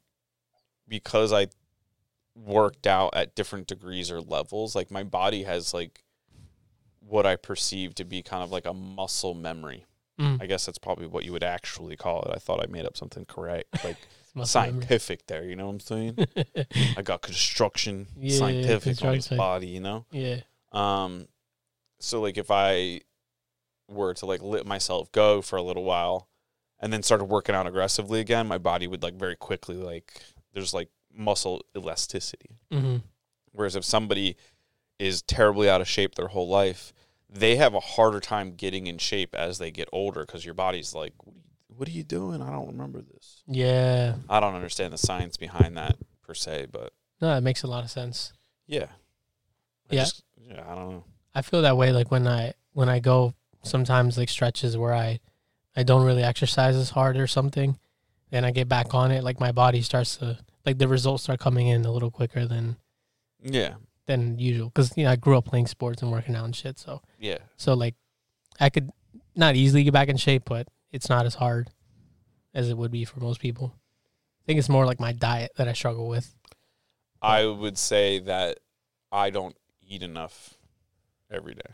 [0.89, 1.47] because I
[2.35, 6.03] worked out at different degrees or levels, like my body has like
[7.01, 9.85] what I perceive to be kind of like a muscle memory.
[10.21, 10.41] Mm.
[10.41, 12.31] I guess that's probably what you would actually call it.
[12.35, 13.97] I thought I made up something correct, like
[14.45, 15.45] scientific there.
[15.45, 16.19] You know what I'm saying?
[16.97, 19.69] I got construction Yeah, scientific on his body.
[19.69, 20.07] You know.
[20.11, 20.41] yeah.
[20.73, 21.29] Um,
[22.01, 23.01] so like if I
[23.89, 26.29] were to like let myself go for a little while,
[26.81, 30.21] and then started working out aggressively again, my body would like very quickly like
[30.53, 32.59] there's like muscle elasticity.
[32.71, 32.97] hmm
[33.53, 34.37] Whereas if somebody
[34.99, 36.93] is terribly out of shape their whole life,
[37.35, 40.95] they have a harder time getting in shape as they get older because your body's
[40.95, 42.41] like, what are, you, what are you doing?
[42.41, 43.43] I don't remember this.
[43.47, 44.15] Yeah.
[44.31, 47.83] I don't understand the science behind that per se, but No, that makes a lot
[47.85, 48.33] of sense.
[48.67, 48.87] yeah.
[49.91, 50.01] I Yeah.
[50.05, 51.05] just- yeah, I don't know.
[51.35, 55.19] I feel that way like when I when I go sometimes like stretches where I
[55.75, 57.79] I don't really exercise as hard or something,
[58.31, 59.25] and I get back on it.
[59.25, 62.77] Like my body starts to like the results start coming in a little quicker than
[63.43, 63.75] Yeah.
[64.07, 66.79] Than usual because you know I grew up playing sports and working out and shit.
[66.79, 67.39] So Yeah.
[67.57, 67.95] so like
[68.61, 68.91] I could
[69.35, 71.71] not easily get back in shape, but it's not as hard
[72.53, 73.75] as it would be for most people.
[73.75, 76.37] I think it's more like my diet that I struggle with.
[77.23, 78.59] I would say that
[79.11, 80.55] I don't eat enough
[81.31, 81.73] every day.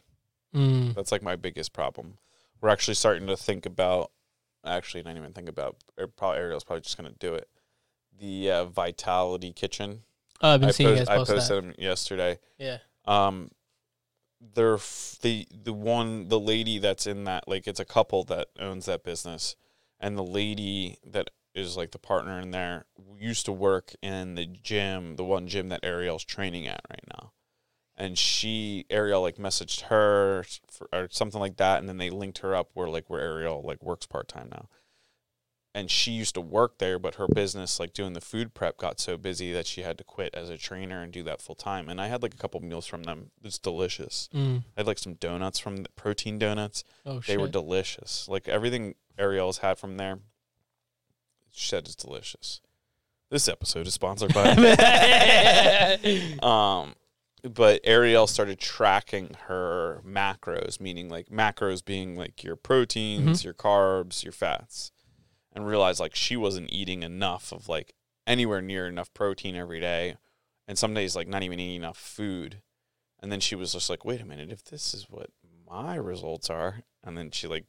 [0.55, 0.95] Mm.
[0.95, 2.19] That's like my biggest problem.
[2.61, 4.11] We're actually starting to think about.
[4.65, 5.77] Actually, not even think about.
[6.17, 7.49] Probably Ariel's probably just gonna do it.
[8.19, 10.03] The uh, Vitality Kitchen.
[10.41, 11.67] Oh, I've been I, seeing you guys post- I posted that.
[11.67, 12.39] them yesterday.
[12.59, 12.79] Yeah.
[13.07, 13.51] Um,
[14.55, 18.49] they're f- the the one the lady that's in that like it's a couple that
[18.59, 19.55] owns that business,
[19.99, 22.87] and the lady that is like the partner in there
[23.19, 27.33] used to work in the gym, the one gym that Ariel's training at right now,
[27.97, 32.39] and she Ariel like messaged her for, or something like that, and then they linked
[32.39, 34.69] her up where like where Ariel like works part time now.
[35.73, 38.99] And she used to work there, but her business, like doing the food prep, got
[38.99, 41.89] so busy that she had to quit as a trainer and do that full time.
[41.89, 43.31] And I had like a couple meals from them.
[43.45, 44.29] It's delicious.
[44.35, 44.65] Mm.
[44.77, 46.83] I had like some donuts from the protein donuts.
[47.07, 47.41] Oh They shit.
[47.41, 48.27] were delicious.
[48.29, 50.19] Like everything Ariel's had from there,
[51.53, 52.61] she said it's delicious.
[53.31, 54.51] This episode is sponsored by.
[56.43, 56.95] um,
[57.49, 64.25] but Ariel started tracking her macros, meaning like macros being like your proteins, your carbs,
[64.25, 64.91] your fats,
[65.61, 67.95] and realized like she wasn't eating enough of like
[68.27, 70.17] anywhere near enough protein every day,
[70.67, 72.63] and some days like not even eating enough food.
[73.23, 75.31] And then she was just like, wait a minute, if this is what
[75.69, 77.67] my results are, and then she like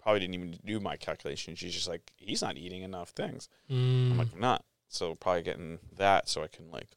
[0.00, 1.54] probably didn't even do my calculation.
[1.54, 3.48] She's just like, he's not eating enough things.
[3.70, 4.12] Mm.
[4.12, 4.64] I'm like, I'm not.
[4.88, 6.88] So probably getting that so I can like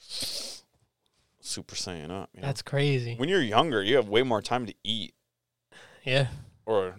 [1.39, 2.29] super saiyan up.
[2.33, 2.47] You know?
[2.47, 3.15] That's crazy.
[3.15, 5.13] when you're younger, you have way more time to eat.
[6.03, 6.27] Yeah.
[6.65, 6.95] Or,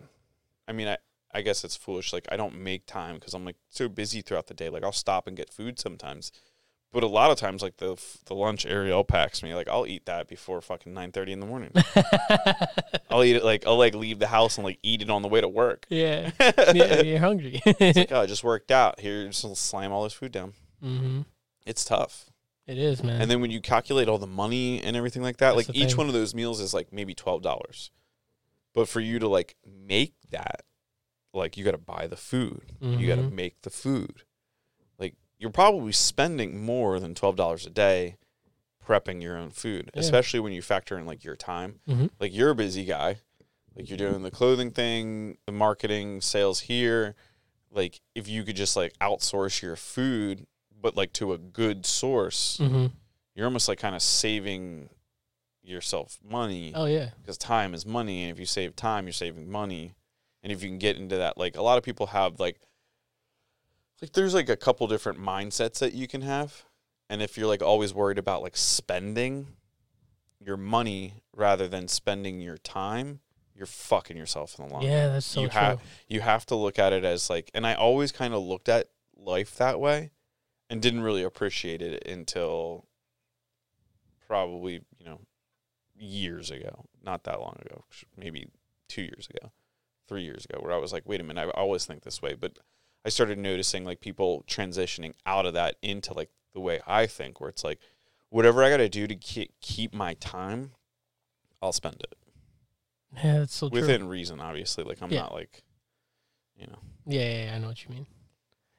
[0.68, 0.98] I mean, I
[1.34, 2.12] I guess it's foolish.
[2.12, 4.68] Like I don't make time because I'm like so busy throughout the day.
[4.68, 6.30] Like I'll stop and get food sometimes,
[6.92, 10.04] but a lot of times, like the the lunch Ariel packs me, like I'll eat
[10.06, 11.72] that before fucking nine thirty in the morning.
[13.10, 15.28] I'll eat it like I'll like leave the house and like eat it on the
[15.28, 15.86] way to work.
[15.88, 16.30] yeah.
[16.74, 17.00] yeah.
[17.02, 17.60] You're hungry.
[17.64, 19.00] It's like, oh, I just worked out.
[19.00, 20.52] Here, just slam all this food down.
[20.82, 21.22] hmm
[21.66, 22.26] It's tough.
[22.66, 23.20] It is, man.
[23.20, 25.88] And then when you calculate all the money and everything like that, That's like each
[25.90, 25.96] thing.
[25.96, 27.90] one of those meals is like maybe twelve dollars.
[28.74, 30.62] But for you to like make that,
[31.32, 32.72] like you got to buy the food.
[32.80, 34.22] You got to make the food.
[34.98, 38.16] Like you're probably spending more than twelve dollars a day
[38.86, 40.00] prepping your own food, Yeah.
[40.00, 41.80] especially when you factor in like your time.
[41.88, 42.10] Mhm.
[42.18, 43.18] Like you're a busy guy.
[43.76, 47.14] Like you're doing the clothing thing, the marketing, sales here.
[47.70, 50.46] Like if you could just like outsource your food,
[50.78, 52.86] but like to a good source, hmm
[53.34, 54.90] you're almost like kind of saving
[55.62, 57.10] yourself money Oh yeah.
[57.20, 59.94] because time is money and if you save time you're saving money
[60.42, 62.61] and if you can get into that like a lot of people have like
[64.00, 66.64] like there's like a couple different mindsets that you can have.
[67.09, 69.48] And if you're like always worried about like spending
[70.40, 73.20] your money rather than spending your time
[73.55, 75.61] you're fucking yourself in the long Yeah, that's so you true.
[75.61, 78.68] have you have to look at it as like and i always kind of looked
[78.68, 80.11] at life that way
[80.68, 82.87] and didn't really appreciate it until
[84.26, 85.20] probably you know
[85.96, 87.85] years ago not that long ago
[88.16, 88.48] maybe
[88.88, 89.52] two years ago
[90.08, 92.34] three years ago where i was like wait a minute i always think this way
[92.34, 92.58] but
[93.04, 97.40] i started noticing like people transitioning out of that into like the way i think
[97.40, 97.78] where it's like
[98.30, 100.72] whatever i got to do to keep, keep my time
[101.62, 102.14] i'll spend it
[103.22, 103.80] yeah, that's so true.
[103.80, 105.20] within reason obviously like i'm Yeah.
[105.22, 105.62] not like
[106.56, 108.06] you know, Yeah, yeah, yeah, I know what you mean.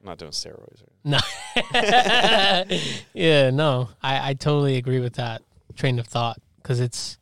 [0.00, 0.82] I'm not doing steroids.
[0.82, 1.18] Or, No.
[3.14, 5.42] yeah, no, I, I totally agree with that
[5.74, 7.18] train of thought because it's.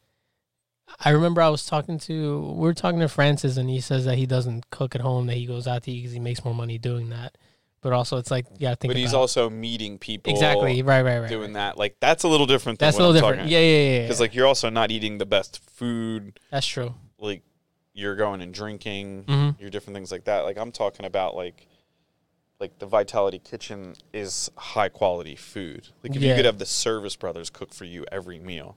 [1.01, 4.17] I remember I was talking to we were talking to Francis and he says that
[4.17, 6.55] he doesn't cook at home that he goes out to eat because he makes more
[6.55, 7.37] money doing that,
[7.81, 10.33] but also it's like yeah, I think but he's also meeting people.
[10.33, 11.29] exactly right, right, right.
[11.29, 12.79] Doing that, like that's a little different.
[12.79, 13.51] Than That's a little I'm different.
[13.51, 13.97] Yeah, yeah, yeah.
[13.97, 14.03] yeah.
[14.03, 16.39] Because like you're also not eating the best food.
[16.51, 16.95] that's true.
[17.19, 17.43] Like
[17.95, 19.25] you're going and drinking.
[19.29, 20.41] hmm You're different things like that.
[20.41, 21.67] Like I'm talking about like.
[22.61, 25.89] Like the Vitality Kitchen is high quality food.
[26.05, 28.77] Like if you could have the Service Brothers cook for you every meal,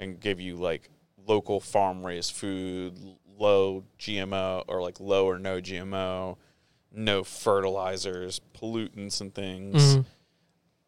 [0.00, 0.88] and give you like
[1.26, 2.98] local farm raised food,
[3.38, 6.36] low GMO or like low or no GMO,
[6.92, 9.94] no fertilizers, pollutants and things.
[9.94, 10.00] hmm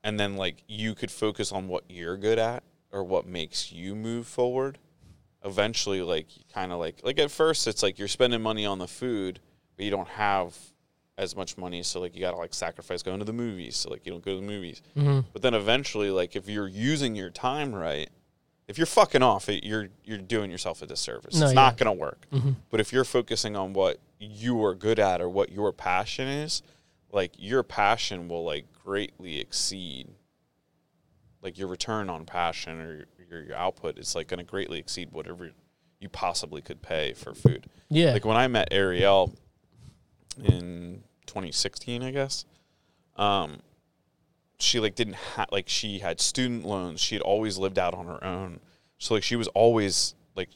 [0.04, 3.94] And then like you could focus on what you're good at or what makes you
[3.94, 4.78] move forward.
[5.44, 8.78] Eventually like you kind of like like at first it's like you're spending money on
[8.78, 9.40] the food,
[9.76, 10.56] but you don't have
[11.18, 13.88] as much money so like you got to like sacrifice going to the movies so
[13.90, 14.82] like you don't go to the movies.
[14.94, 18.10] hmm But then eventually, like if you're using your time right,
[18.68, 21.34] if you're fucking off it, you're you're doing yourself a disservice.
[21.38, 21.60] No, it's yeah.
[21.60, 22.26] not gonna work.
[22.30, 26.26] hmm But if you're focusing on what you are good at or what your passion
[26.28, 26.62] is,
[27.12, 30.08] like your passion will like greatly exceed
[31.46, 35.12] like your return on passion or your, your output is like going to greatly exceed
[35.12, 35.52] whatever
[36.00, 37.66] you possibly could pay for food.
[37.88, 38.12] Yeah.
[38.12, 39.32] Like when I met Ariel
[40.42, 42.44] in 2016, I guess,
[43.14, 43.60] um,
[44.58, 47.00] she like didn't have like she had student loans.
[47.00, 48.60] She had always lived out on her own,
[48.98, 50.50] so like she was always like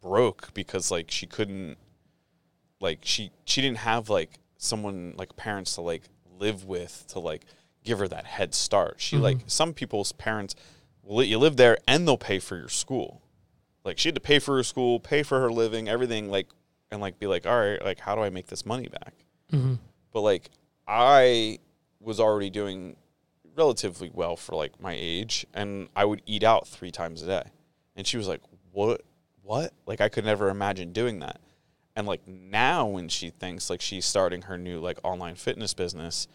[0.00, 1.76] broke because like she couldn't
[2.80, 6.02] like she she didn't have like someone like parents to like
[6.38, 7.44] live with to like
[7.84, 8.96] give her that head start.
[8.98, 9.22] She Mhm.
[9.22, 10.54] like some people's parents
[11.02, 13.22] will let you live there and they'll pay for your school.
[13.84, 16.48] Like she had to pay for her school, pay for her living, everything like
[16.90, 19.14] and like be like, all right, like how do I make this money back?
[19.50, 19.74] hmm
[20.12, 20.50] But like
[20.86, 21.58] I
[22.00, 22.96] was already doing
[23.56, 27.42] relatively well for like my age and I would eat out 3 times a day.
[27.96, 28.40] And she was like,
[28.72, 29.02] "What?
[29.42, 31.40] What?" Like I could never imagine doing that.
[31.96, 36.28] And like now when she thinks like she's starting her new like online fitness business,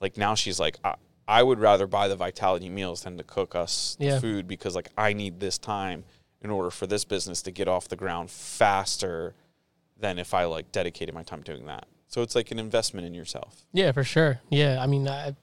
[0.00, 0.94] like now she's like I,
[1.28, 4.18] I would rather buy the vitality meals than to cook us Yeah.
[4.18, 6.04] food because like I need this time
[6.42, 9.34] in order for this business to get off the ground faster
[9.98, 11.86] than if I like dedicated my time doing that.
[12.08, 13.64] So it's like an investment in yourself.
[13.72, 14.40] Yeah, for sure.
[14.50, 15.34] Yeah, I mean, I,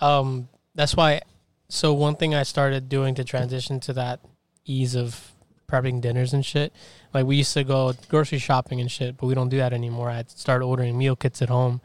[0.00, 1.22] um, that's why.
[1.68, 4.20] So one thing I started doing to transition to that
[4.64, 5.32] ease of
[5.68, 6.72] prepping dinners and shit,
[7.14, 10.10] like we used to go grocery shopping and shit, but we don't do that anymore.
[10.10, 11.80] I start ordering meal kits at home,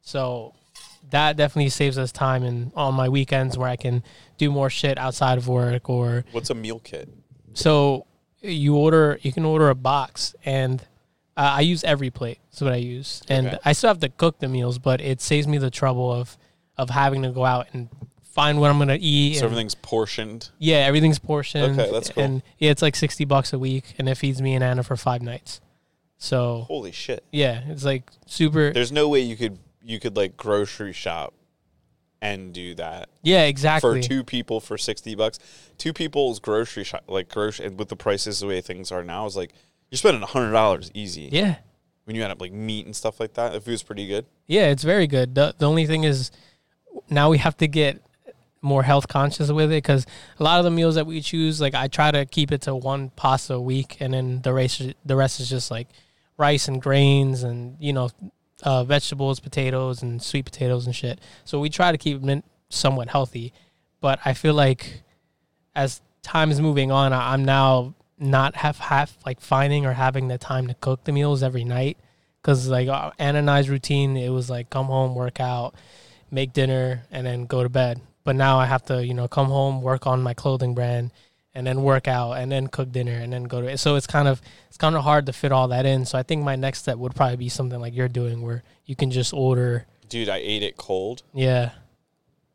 [0.00, 0.54] so
[1.10, 4.02] that definitely saves us time and on my weekends where I can
[4.38, 7.08] do more shit outside of work or What's a meal kit?
[7.54, 8.06] so
[8.40, 10.80] you order, you can order a box, and
[11.36, 12.38] uh, I use EveryPlate.
[12.50, 13.58] That's what I use, and Okay.
[13.64, 16.36] I still have to cook the meals, but it saves me the trouble of
[16.76, 17.88] of having to go out and
[18.38, 19.34] find what I'm gonna eat.
[19.34, 20.50] So and- everything's portioned.
[20.58, 21.78] yeah, everything's portioned.
[21.80, 22.22] Okay, that's cool.
[22.24, 24.96] And yeah, it's like sixty bucks a week, and it feeds me and Anna for
[24.96, 25.60] five nights.
[26.18, 27.24] So Holy shit.
[27.32, 28.72] yeah, it's like super.
[28.72, 31.32] There's no way you could you could like grocery shop
[32.20, 34.02] and do that Yeah, exactly.
[34.02, 35.38] for two people for 60 bucks.
[35.78, 39.24] Two people's grocery shop like grocery and with the prices the way things are now
[39.26, 39.52] is like
[39.90, 41.28] you're spending $100 easy.
[41.32, 41.56] yeah,
[42.04, 44.26] When you add up like meat and stuff like that, the food's pretty good.
[44.48, 45.34] yeah, it's very good.
[45.36, 46.30] The the only thing is
[47.08, 48.02] now we have to get
[48.60, 50.06] more health conscious with it because
[50.38, 52.74] a lot of the meals that we choose, like I try to keep it to
[52.74, 55.88] one pasta a week, and then the rest the rest is just like
[56.36, 58.10] rice and grains and you know
[58.62, 61.20] uh, vegetables, potatoes and sweet potatoes and shit.
[61.44, 63.52] So we try to keep it somewhat healthy,
[64.00, 65.02] but I feel like
[65.74, 70.38] as time is moving on, I'm now not have half like finding or having the
[70.38, 71.98] time to cook the meals every night
[72.42, 75.74] because like uh, Anna and I's routine, it was like come home, work out,
[76.30, 78.00] make dinner, and then go to bed.
[78.28, 81.12] But now I have to, you know, come home, work on my clothing brand,
[81.54, 83.68] and then work out, and then cook dinner, and then go to.
[83.68, 83.78] It.
[83.78, 86.04] So it's kind of it's kind of hard to fit all that in.
[86.04, 88.94] So I think my next step would probably be something like you're doing, where you
[88.94, 89.86] can just order.
[90.10, 91.22] Dude, I ate it cold.
[91.32, 91.70] Yeah.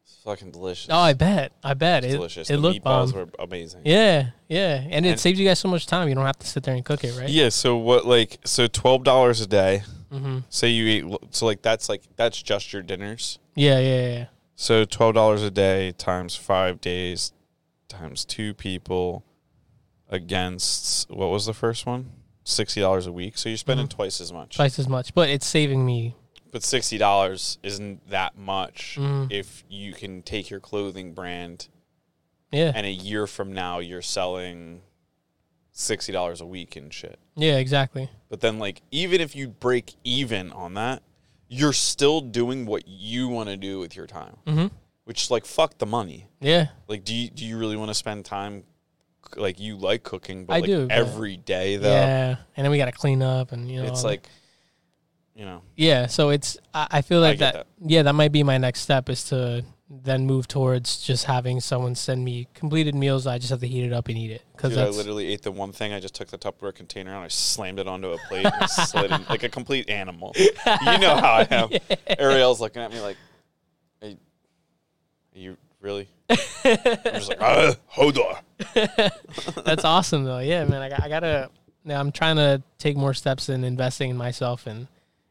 [0.04, 0.90] It's fucking delicious.
[0.92, 1.54] Oh, I bet.
[1.64, 2.18] I bet it's it.
[2.18, 2.50] delicious.
[2.52, 3.22] It the looked meatballs bomb.
[3.22, 3.82] were amazing.
[3.84, 6.08] Yeah, yeah, and it And- saves you guys so much time.
[6.08, 7.30] You don't have to sit there and cook it, right?
[7.30, 9.82] Yeah, so what like so $12 a day.
[10.14, 10.38] Mm-hmm.
[10.50, 13.40] Say you eat so like that's like that's just your dinners.
[13.56, 14.26] Yeah, yeah, yeah.
[14.56, 17.34] So twelve dollars a day times five days
[17.88, 19.24] times two people
[20.10, 22.12] against what was the first one?
[22.44, 23.38] Sixty dollars a week.
[23.38, 23.92] So you're spending Mhm.
[23.92, 24.56] twice as much.
[24.56, 26.16] Twice as much, but it's saving me.
[26.52, 29.32] But sixty dollars isn't that much Mhm.
[29.32, 31.68] if you can take your clothing brand
[32.52, 34.82] Yeah, and a year from now you're selling
[35.72, 37.18] sixty dollars a week and shit.
[37.36, 38.10] yeah, exactly.
[38.30, 41.02] But then like even if you break even on that,
[41.54, 44.36] you're still doing what you want to do with your time.
[44.48, 44.68] Mm-hmm.
[45.06, 46.28] Which like fuck the money.
[46.40, 46.68] Yeah.
[46.88, 48.64] Like, do you do you really want to spend time?
[49.36, 51.92] Like you like cooking, but I like do, every day though.
[51.92, 52.36] Yeah.
[52.56, 53.88] And then we got to clean up and, you know.
[53.88, 54.28] it's like,
[55.34, 58.44] you know, Yeah, so it's I, I feel I like that, Yeah, that might be
[58.44, 59.64] my next step is to
[60.02, 63.28] then move towards just having someone send me completed meals.
[63.28, 65.52] I just have to heat it up and eat it because I literally ate the
[65.52, 65.94] one thing.
[65.94, 69.12] I just took the Tupperware container and I slammed it onto a plate and slid
[69.12, 70.34] in like a complete animal.
[70.84, 71.70] You know how I am.
[72.20, 73.18] Ariel's looking at me like,
[74.02, 74.18] "Are you,
[75.36, 78.38] are you really?" I'm just like, uh, hold on.
[79.66, 80.40] that's awesome though.
[80.40, 81.50] Yeah, man, I, got, I gotta.
[81.84, 84.88] Now I'm trying to take more steps in investing in myself and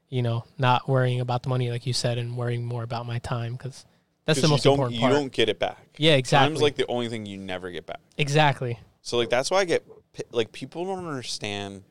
[0.08, 3.18] you know not worrying about the money like you said and worrying more about my
[3.18, 3.86] time because
[4.24, 5.12] that's the most you important you part.
[5.12, 5.84] don't get it back.
[5.98, 6.48] yeah, exactly.
[6.50, 8.00] Time's like the only thing you never get back.
[8.18, 8.78] exactly.
[9.02, 9.84] So like that's why I get
[10.30, 11.82] like people don't understand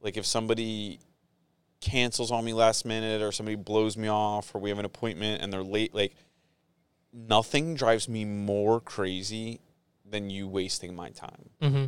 [0.00, 1.00] like if somebody
[1.80, 5.42] cancels on me last minute or somebody blows me off or we have an appointment
[5.42, 6.14] and they're late like
[7.12, 9.60] nothing drives me more crazy
[10.04, 11.84] than you wasting my time Mm-hmm.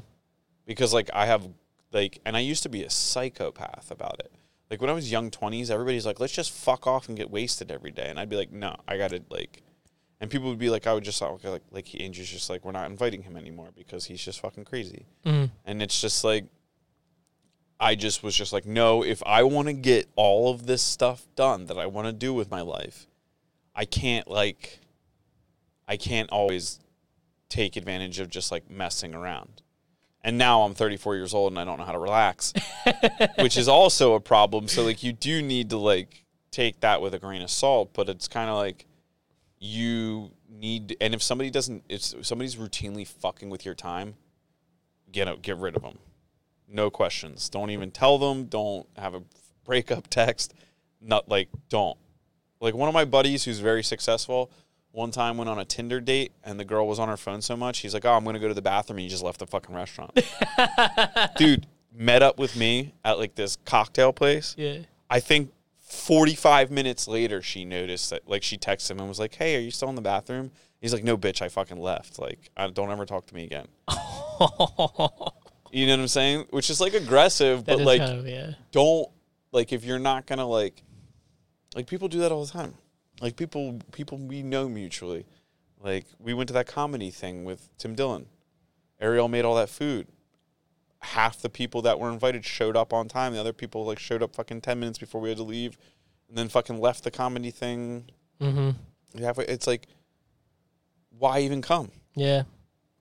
[0.67, 1.47] because like I have
[1.93, 4.33] like and I used to be a psychopath about it.
[4.71, 7.71] Like when I was young 20s everybody's like let's just fuck off and get wasted
[7.71, 9.63] every day and I'd be like no, I got to like
[10.21, 12.65] and people would be like I would just okay, like like he Andrew's just like
[12.65, 15.07] we're not inviting him anymore because he's just fucking crazy.
[15.25, 15.47] Mm-hmm.
[15.65, 16.47] And it's just like,
[17.79, 21.27] I just was just like, no, if I want to get all of this stuff
[21.37, 23.07] done that I want to do with my life,
[23.75, 24.81] I can't like,
[25.87, 26.81] I can't always
[27.51, 29.63] take advantage of just like messing around.
[30.25, 32.53] And now I'm 34 years old and I don't know how to relax,
[33.39, 34.67] which is also a problem.
[34.67, 38.09] So like, you do need to like take that with a grain of salt, but
[38.09, 38.87] it's kind of like
[39.59, 44.15] you need, and if somebody doesn't, if somebody's routinely fucking with your time,
[45.13, 45.99] get out, get rid of them.
[46.69, 47.49] No questions.
[47.49, 48.45] Don't even tell them.
[48.47, 49.23] Don't have a
[49.65, 50.55] breakup text.
[51.01, 51.99] Not like don't.
[52.61, 54.51] Like one of my buddies who's very successful.
[54.91, 57.55] One time went on a Tinder date and the girl was on her phone so
[57.55, 59.47] much he's like, "Oh, I'm gonna go to the bathroom." And he just left the
[59.47, 60.19] fucking restaurant.
[61.37, 64.55] Dude met up with me at like this cocktail place.
[64.57, 64.79] Yeah.
[65.09, 65.53] I think
[65.87, 69.61] 45 minutes later, she noticed that, like, she texted him and was like, "Hey, are
[69.61, 72.19] you still in the bathroom?" He's like, "No, bitch, I fucking left.
[72.19, 73.69] Like, I don't ever talk to me again."
[75.73, 76.47] You know what I'm saying?
[76.51, 78.53] Which is like aggressive, That but is like, kind of yeah.
[78.73, 79.09] don't
[79.53, 80.83] like if you're not gonna like,
[81.75, 82.75] like people do that all the time.
[83.21, 85.27] Like people, people we know mutually.
[85.83, 88.27] Like we went to that comedy thing with Tim Dillon.
[89.01, 90.07] Ariel made all that food.
[91.07, 93.33] Half the people that were invited showed up on time.
[93.33, 95.79] The other people like showed up fucking ten minutes before we had to leave,
[96.29, 98.05] and then fucking left the comedy thing.
[98.41, 99.23] Mm-hmm.
[99.23, 99.45] Halfway.
[99.45, 99.87] It's like,
[101.19, 101.91] why even come?
[102.15, 102.43] Yeah.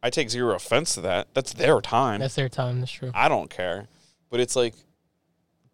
[0.03, 1.29] I take zero offense to that.
[1.33, 2.19] That's their time.
[2.19, 2.79] That's their time.
[2.79, 3.11] That's true.
[3.15, 3.87] I don't care.
[4.29, 4.75] But it's like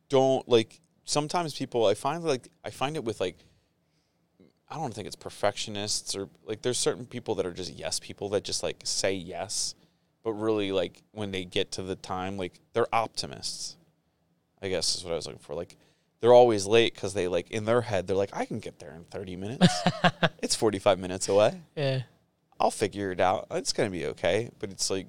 [0.07, 3.38] don't like sometimes people I find like I find it with like
[4.69, 8.29] I don't think it's perfectionists or like there's certain people that are just yes people
[8.29, 9.75] that just like say yes,
[10.24, 13.78] but really like when they get to the time like they're optimists.
[14.61, 15.55] I guess is what I was looking for.
[15.55, 15.76] Like
[16.19, 18.93] they're always late because they like in their head they're like I can get there
[18.93, 19.67] in 30 minutes.
[20.43, 21.61] it's 45 minutes away.
[21.76, 22.01] Yeah.
[22.59, 23.47] I'll figure it out.
[23.51, 24.51] It's gonna be okay.
[24.59, 25.07] But it's like,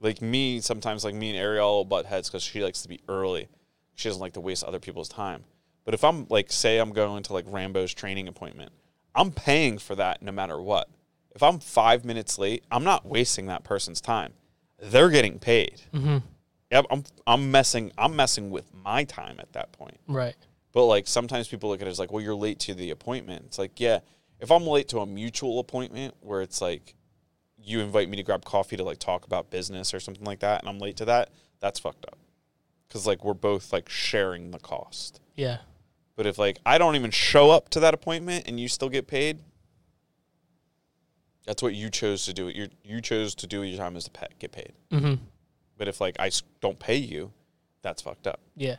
[0.00, 3.48] like me sometimes, like me and Ariel butt heads because she likes to be early.
[3.94, 5.44] She doesn't like to waste other people's time.
[5.84, 8.72] But if I'm like, say I'm going to like Rambo's training appointment,
[9.14, 10.88] I'm paying for that no matter what.
[11.34, 14.32] If I'm five minutes late, I'm not wasting that person's time.
[14.80, 15.82] They're getting paid.
[15.92, 16.18] Mm-hmm.
[16.70, 19.98] Yep, I'm I'm messing I'm messing with my time at that point.
[20.06, 20.36] Right.
[20.72, 23.44] But like sometimes people look at it as like, well, you're late to the appointment.
[23.46, 24.00] It's like, yeah,
[24.38, 26.94] if I'm late to a mutual appointment where it's like
[27.56, 30.60] you invite me to grab coffee to like talk about business or something like that,
[30.60, 32.18] and I'm late to that, that's fucked up.
[32.90, 35.20] Cause like we're both like sharing the cost.
[35.36, 35.58] Yeah.
[36.16, 39.06] But if like I don't even show up to that appointment and you still get
[39.06, 39.40] paid,
[41.48, 42.50] that's what you chose to do.
[42.50, 44.72] You you chose to do your time is to pay, get paid.
[44.92, 45.14] Mm-hmm.
[45.78, 46.30] But if like I
[46.60, 47.32] don't pay you,
[47.80, 48.38] that's fucked up.
[48.54, 48.76] Yeah.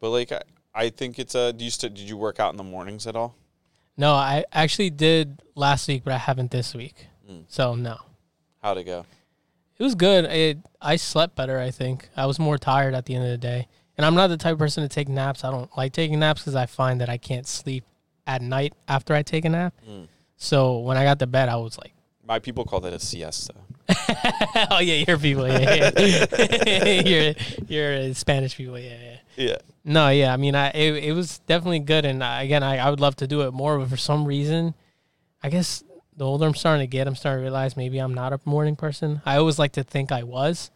[0.00, 0.42] But like I,
[0.74, 1.54] I think it's a.
[1.54, 3.34] Do you st- did you work out in the mornings at all?
[3.96, 7.06] No, I actually did last week, but I haven't this week.
[7.28, 7.44] Mm.
[7.48, 7.96] So no.
[8.62, 9.06] How'd it go?
[9.78, 10.26] It was good.
[10.26, 11.58] It I slept better.
[11.58, 14.26] I think I was more tired at the end of the day, and I'm not
[14.26, 15.42] the type of person to take naps.
[15.42, 17.84] I don't like taking naps because I find that I can't sleep
[18.26, 19.72] at night after I take a nap.
[19.88, 20.08] Mm.
[20.36, 21.93] So when I got to bed, I was like,
[22.26, 23.54] My people call that a siesta.
[24.70, 25.46] "Oh yeah, you're people.
[25.46, 27.00] Yeah, yeah.
[27.04, 27.34] you're
[27.68, 28.78] you're Spanish people.
[28.78, 29.56] Yeah, yeah." Yeah.
[29.84, 30.32] No, yeah.
[30.32, 33.16] I mean, I it, it was definitely good, and I, again, I, I would love
[33.16, 34.74] to do it more, but for some reason,
[35.42, 35.82] I guess
[36.16, 38.76] the older I'm starting to get, I'm starting to realize maybe I'm not a morning
[38.76, 39.20] person.
[39.26, 40.70] I always like to think I was,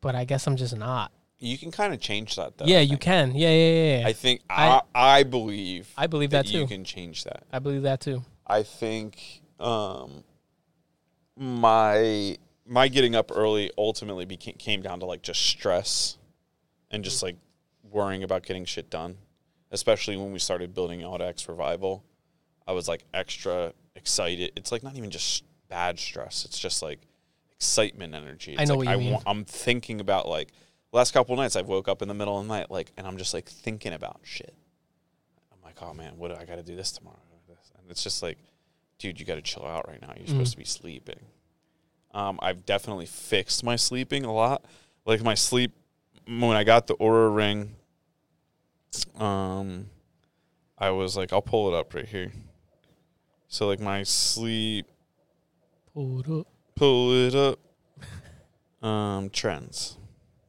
[0.00, 1.12] but I guess I'm just not.
[1.38, 2.64] You can kind of change that though.
[2.64, 3.32] yeah, you can.
[3.36, 4.06] Yeah, yeah, yeah.
[4.08, 7.44] I think I, I- I believe I believe that that you can change that.
[7.52, 8.24] I believe that too.
[8.46, 10.24] I think um,
[11.38, 12.36] my
[12.66, 16.18] my getting up early ultimately became came down to like just stress
[16.90, 17.36] and just like
[17.82, 19.16] worrying about getting shit done.
[19.70, 22.02] Especially when we started building Audax Revival,
[22.66, 24.52] I was like extra excited.
[24.56, 27.00] It's like not even just bad stress; it's just like
[27.52, 28.52] excitement energy.
[28.52, 29.12] It's I know like what you I mean.
[29.12, 30.52] wa- I'm thinking about like
[30.92, 31.54] last couple nights.
[31.54, 33.92] I've woke up in the middle of the night like, and I'm just like thinking
[33.92, 34.54] about shit.
[35.52, 37.18] I'm like, oh man, what do I got to do this tomorrow?
[37.78, 38.38] And it's just like,
[38.98, 40.12] dude, you got to chill out right now.
[40.16, 40.52] You're supposed Mm.
[40.52, 41.20] to be sleeping.
[42.12, 44.64] Um, I've definitely fixed my sleeping a lot.
[45.04, 45.72] Like my sleep
[46.26, 47.74] when I got the Oura ring.
[49.18, 49.90] Um,
[50.78, 52.32] I was like, I'll pull it up right here.
[53.48, 54.86] So like my sleep,
[55.94, 56.46] Pull it up.
[56.74, 57.58] pull it up.
[58.80, 59.96] Um, trends,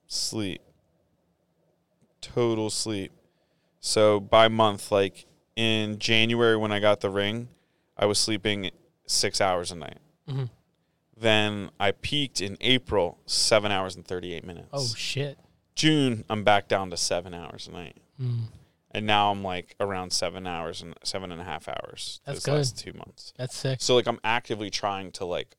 [0.06, 0.62] sleep,
[2.22, 3.12] total sleep.
[3.80, 5.26] So by month, like
[5.56, 7.48] in January when I got the ring,
[8.00, 8.72] I was sleeping
[9.06, 9.98] six hours a night.
[10.28, 10.46] hmm
[11.18, 14.70] Then I peaked in April, seven hours and 38 minutes.
[14.72, 15.38] Oh shit.
[15.76, 17.98] June, I'm back down to seven hours a night.
[18.22, 18.44] Mm.
[18.92, 22.22] And now I'm like around seven hours and seven and a half hours.
[22.26, 22.56] That's good.
[22.56, 23.34] last two months.
[23.38, 23.82] That's sick.
[23.82, 25.56] So like I'm actively trying to like,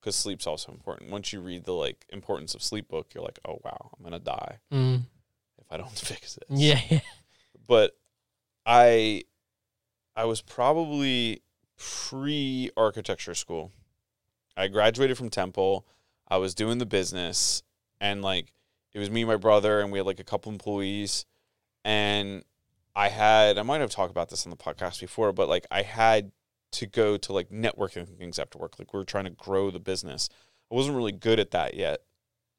[0.00, 1.10] because sleep's also important.
[1.10, 4.18] Once you read the like importance of sleep book, you're like, oh wow, I'm gonna
[4.20, 5.02] die Mm.
[5.58, 6.44] if I don't fix this.
[6.60, 7.00] Yeah, yeah.
[7.66, 7.96] But
[8.64, 9.24] I,
[10.14, 11.42] I was probably
[11.78, 13.72] pre architecture school.
[14.56, 15.86] I graduated from Temple.
[16.28, 17.62] I was doing the business,
[18.00, 18.52] and like
[18.92, 21.24] it was me and my brother, and we had like a couple employees,
[21.84, 22.44] and
[22.94, 25.82] I had I might have talked about this on the podcast before, but like I
[25.82, 26.32] had
[26.72, 28.78] to go to like networking things after work.
[28.78, 30.28] Like we were trying to grow the business.
[30.70, 32.00] I wasn't really good at that yet.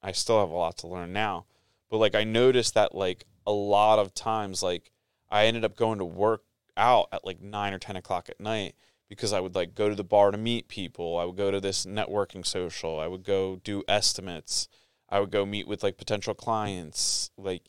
[0.02, 1.46] I still have a lot to learn now.
[1.90, 4.90] But like I noticed that like a lot of times like
[5.30, 6.42] I ended up going to work
[6.76, 8.74] out at like nine or ten o'clock at night
[9.10, 11.18] because I would like go to the bar to meet people.
[11.18, 12.98] I would go to this networking social.
[13.00, 14.68] I would go do estimates.
[15.10, 17.32] I would go meet with like potential clients.
[17.36, 17.64] Like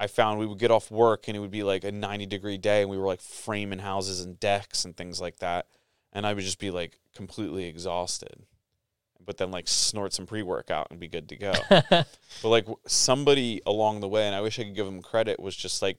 [0.00, 2.58] I found we would get off work and it would be like a 90 degree
[2.58, 5.68] day and we were like framing houses and decks and things like that.
[6.12, 8.42] And I would just be like completely exhausted.
[9.24, 11.52] But then like snort some pre workout and be good to go.
[12.42, 15.56] But like somebody along the way, and I wish I could give them credit, was
[15.56, 15.98] just like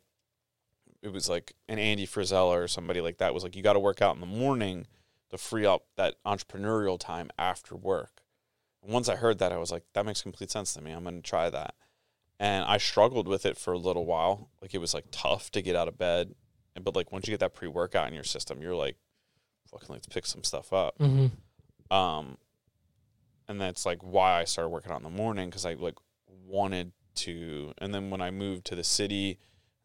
[1.02, 3.80] it was like an Andy Frisella or somebody like that was like you got to
[3.80, 4.86] work out in the morning
[5.30, 8.22] to free up that entrepreneurial time after work.
[8.84, 10.92] And once I heard that, I was like, that makes complete sense to me.
[10.92, 11.76] I'm going to try that.
[12.40, 14.50] And I struggled with it for a little while.
[14.62, 16.34] Like it was like tough to get out of bed,
[16.76, 18.96] And- but like once you get that pre workout in your system, you're like,
[19.70, 20.96] fucking let's pick some stuff up.
[20.98, 21.28] hmm
[21.92, 22.38] Um,
[23.48, 25.98] and that's like why I started working out in the morning because I like
[26.46, 27.74] wanted to.
[27.78, 29.38] And then when I moved to the city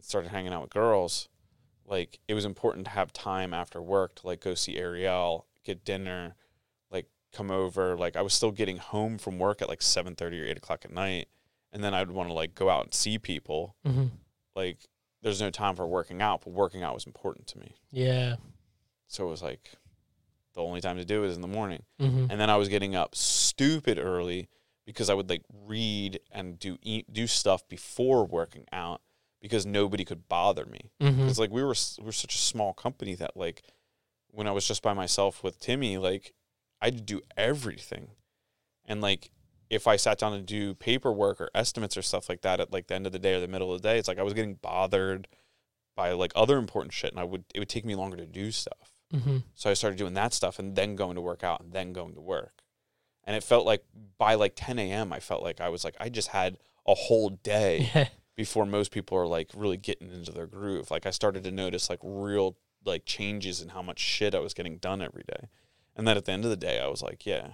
[0.04, 1.28] started hanging out with girls,
[1.86, 5.84] like it was important to have time after work to like go see Ariel, get
[5.84, 6.34] dinner,
[6.90, 7.96] like come over.
[7.96, 10.84] Like I was still getting home from work at like seven thirty or eight o'clock
[10.84, 11.28] at night,
[11.72, 13.76] and then I'd want to like go out and see people.
[13.84, 14.06] hmm
[14.54, 14.78] Like
[15.22, 17.74] there's no time for working out, but working out was important to me.
[17.90, 18.36] Yeah.
[19.08, 19.70] So it was like
[20.54, 21.82] the only time to do it is in the morning.
[21.98, 24.48] hmm and then I was getting up stupid early
[24.86, 29.00] because I would like read and do eat, do stuff before working out
[29.48, 30.90] because nobody could bother me.
[31.28, 33.62] It's like we were we were such a small company that like
[34.30, 36.32] when I was just by myself with Timmy, like
[36.80, 38.08] I had to do everything,
[38.86, 39.30] and like
[39.70, 42.86] if I sat down to do paperwork or estimates or stuff like that at like
[42.86, 44.32] the end of the day or the middle of the day, it's like I was
[44.34, 45.28] getting bothered
[45.94, 48.50] by like other important shit, and I would it would take me longer to do
[48.50, 48.94] stuff.
[49.12, 51.92] hmm So I started doing that stuff and then going to work out and then
[51.92, 52.62] going to work.
[53.24, 53.84] And it felt like
[54.18, 57.28] by like 10 a.m., I felt like I was like, I just had a whole
[57.30, 58.10] day.
[58.36, 60.90] before most people are like really getting into their groove.
[60.90, 64.54] Like I started to notice like real like changes in how much shit I was
[64.54, 65.48] getting done every day.
[65.96, 67.50] And then at the end of the day, I was like, yeah,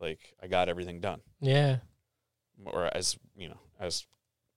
[0.00, 1.78] like I got everything done Yeah.
[2.64, 4.06] or as, you know, as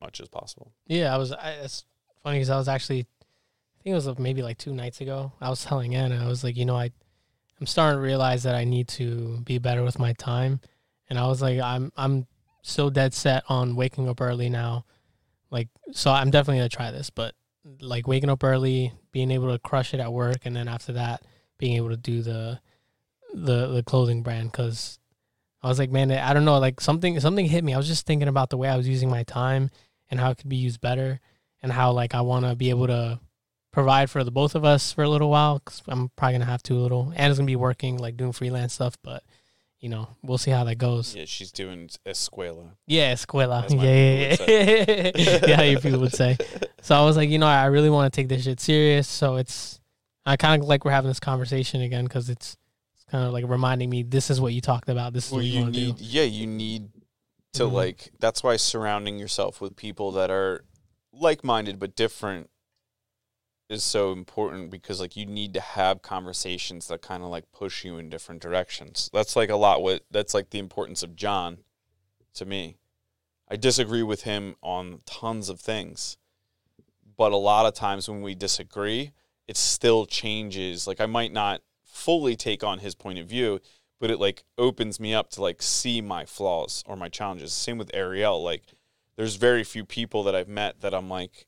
[0.02, 0.74] much as possible.
[0.88, 1.32] Yeah, I was.
[1.32, 1.86] I, it's
[2.24, 5.32] funny because I was actually, I think it was uh, maybe like two nights ago.
[5.40, 6.90] I was telling Anna, I was like, you know, I,
[7.60, 10.60] I'm starting to realize that I need to be better with my time,
[11.10, 12.26] and I was like, I'm, I'm
[12.64, 14.84] so dead set on waking up early now,
[15.52, 17.36] like, so I'm definitely gonna try this, but
[17.82, 21.24] like waking up early, being able to crush it at work, and then after that,
[21.58, 22.60] being able to do the,
[23.34, 25.00] the the clothing brand, because
[25.64, 27.74] I was like, man, I don't know, like something something hit me.
[27.74, 29.72] I was just thinking about the way I was using my time
[30.10, 31.20] and how it could be used better
[31.64, 33.20] and how like I want to be able to
[33.72, 36.64] provide for the both of us for a little while because I'm probably gonna have
[36.64, 37.12] to a little.
[37.16, 39.24] Anna's gonna be working like doing freelance stuff, but
[39.86, 41.16] you know, we'll see how that goes.
[41.16, 42.72] Yeah, she's doing escuela.
[42.88, 43.70] Yeah, escuela.
[43.70, 45.42] Yeah, yeah, yeah.
[45.48, 46.36] yeah, how your people would say.
[46.82, 49.08] So I was like, you know, I really want to take this shit serious.
[49.08, 49.80] So it's,
[50.24, 52.58] I kind of like we're having this conversation again because it's,
[52.94, 55.12] it's kind of like reminding me this is what you talked about.
[55.14, 56.04] This is Well, what you, you need, do.
[56.04, 56.90] yeah, you need
[57.54, 57.72] to Mhm.
[57.72, 58.12] like.
[58.20, 60.64] That's why surrounding yourself with people that are
[61.12, 62.50] like-minded but different
[63.70, 67.84] is so important because like you need to have conversations that kind of like push
[67.84, 69.10] you in different directions.
[69.14, 71.60] That's like a lot what that's like the importance of John
[72.36, 72.78] to me.
[73.50, 76.18] I disagree with him on tons of things.
[77.18, 79.14] But a lot of times when we disagree,
[79.48, 80.86] it still changes.
[80.86, 83.62] Like I might not fully take on his point of view,
[84.00, 87.54] but it like opens me up to like see my flaws or my challenges.
[87.54, 88.44] Same with Ariel.
[88.44, 88.64] Like
[89.16, 91.48] there's very few people that I've met that I'm like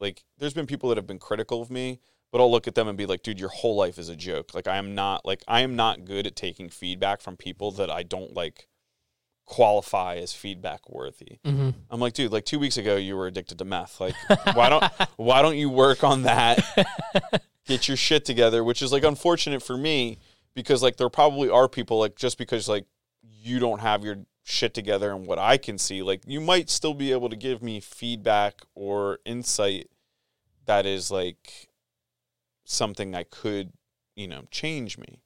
[0.00, 2.88] like there's been people that have been critical of me, but I'll look at them
[2.88, 4.54] and be like, dude, your whole life is a joke.
[4.54, 7.90] Like I am not like I am not good at taking feedback from people that
[7.90, 8.68] I don't like
[9.46, 11.38] qualify as feedback worthy.
[11.44, 11.70] Mm-hmm.
[11.90, 14.00] I'm like, dude, like two weeks ago you were addicted to meth.
[14.00, 14.14] Like
[14.54, 14.84] why don't
[15.16, 16.62] why don't you work on that?
[17.66, 20.18] Get your shit together, which is like unfortunate for me
[20.54, 22.84] because like there probably are people like just because like
[23.22, 24.16] you don't have your
[24.48, 27.62] shit together and what I can see, like you might still be able to give
[27.62, 29.90] me feedback or insight
[30.64, 31.68] that is like
[32.64, 33.72] something I could,
[34.16, 35.20] you know, change me.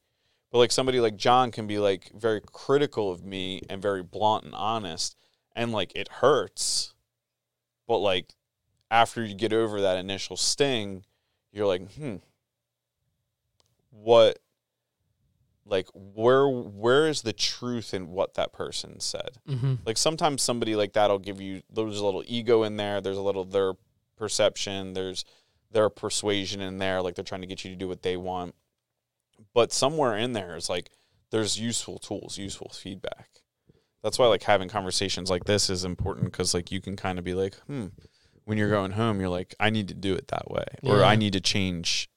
[0.51, 4.45] But like somebody like John can be like very critical of me and very blunt
[4.45, 5.16] and honest
[5.55, 6.93] and like it hurts.
[7.87, 8.35] But like
[8.91, 11.05] after you get over that initial sting,
[11.53, 12.16] you're like, hmm,
[13.91, 14.39] what
[15.65, 19.39] like where where is the truth in what that person said?
[19.49, 19.75] Mm-hmm.
[19.87, 23.23] Like sometimes somebody like that'll give you there's a little ego in there, there's a
[23.23, 23.75] little their
[24.17, 25.25] perception, there's
[25.71, 28.55] their persuasion in there, like they're trying to get you to do what they want.
[29.55, 30.91] But somewhere in there is like
[31.31, 33.29] there's useful tools, useful feedback.
[34.03, 37.25] That's why like having conversations like this is important because like you can kind of
[37.25, 37.87] be like, hmm,
[38.45, 41.15] when you're going home, you're like, I need to do it that way, or I
[41.15, 42.09] need to change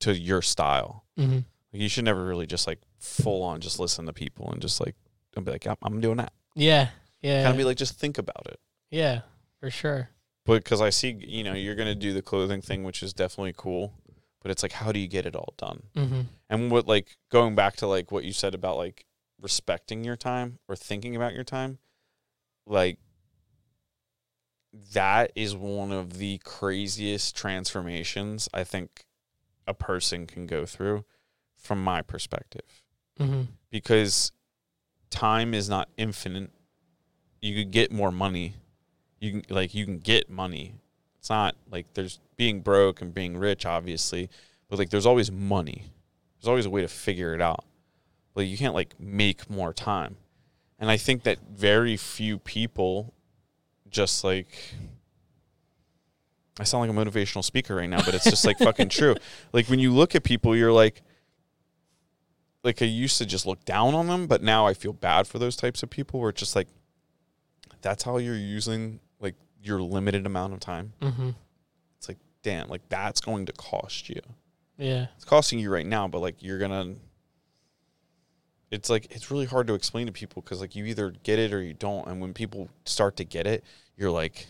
[0.00, 1.04] to your style.
[1.18, 1.38] Mm-hmm.
[1.72, 4.80] Like you should never really just like full on just listen to people and just
[4.80, 4.94] like
[5.36, 6.32] and be like, yep, I'm doing that.
[6.54, 6.88] Yeah,
[7.22, 8.60] yeah, Kind of be like, just think about it.
[8.90, 9.22] yeah,
[9.60, 10.10] for sure.
[10.44, 13.54] But because I see, you know, you're gonna do the clothing thing, which is definitely
[13.56, 13.94] cool.
[14.42, 15.84] But it's like, how do you get it all done?
[15.96, 16.20] Mm-hmm.
[16.50, 19.06] And what like going back to like what you said about like
[19.40, 21.78] respecting your time or thinking about your time,
[22.66, 22.98] like
[24.92, 29.04] that is one of the craziest transformations I think
[29.66, 31.04] a person can go through
[31.62, 32.82] from my perspective.
[33.18, 33.42] Mm-hmm.
[33.70, 34.32] Because
[35.10, 36.50] time is not infinite.
[37.40, 38.54] You could get more money.
[39.20, 40.74] You can like you can get money.
[41.18, 44.28] It's not like there's being broke and being rich obviously,
[44.68, 45.92] but like there's always money.
[46.36, 47.64] There's always a way to figure it out.
[48.34, 50.16] Like you can't like make more time.
[50.78, 53.14] And I think that very few people
[53.88, 54.48] just like
[56.58, 59.14] I sound like a motivational speaker right now, but it's just like fucking true.
[59.52, 61.02] Like when you look at people, you're like
[62.64, 65.38] like I used to just look down on them, but now I feel bad for
[65.38, 66.68] those types of people where it's just like
[67.80, 70.92] that's how you're using like your limited amount of time.
[71.00, 71.30] Mm-hmm.
[71.98, 74.20] It's like, damn, like that's going to cost you.
[74.78, 75.06] Yeah.
[75.16, 76.94] It's costing you right now, but like you're gonna.
[78.70, 81.52] It's like it's really hard to explain to people because like you either get it
[81.52, 83.64] or you don't, and when people start to get it,
[83.96, 84.46] you're like,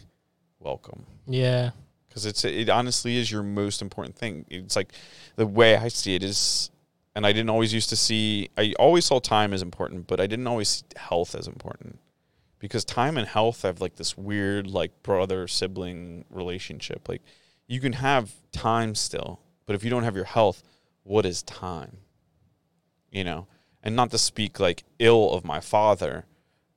[0.60, 1.70] welcome, Yeah.
[2.08, 4.44] because it's it honestly is your most important thing.
[4.48, 4.92] It's like
[5.34, 6.70] the way I see it is,
[7.14, 8.50] and I didn't always used to see.
[8.56, 11.98] I always saw time as important, but I didn't always see health as important
[12.58, 17.08] because time and health have like this weird like brother sibling relationship.
[17.08, 17.22] Like
[17.66, 20.62] you can have time still, but if you don't have your health,
[21.02, 21.98] what is time?
[23.10, 23.46] You know,
[23.82, 26.24] and not to speak like ill of my father,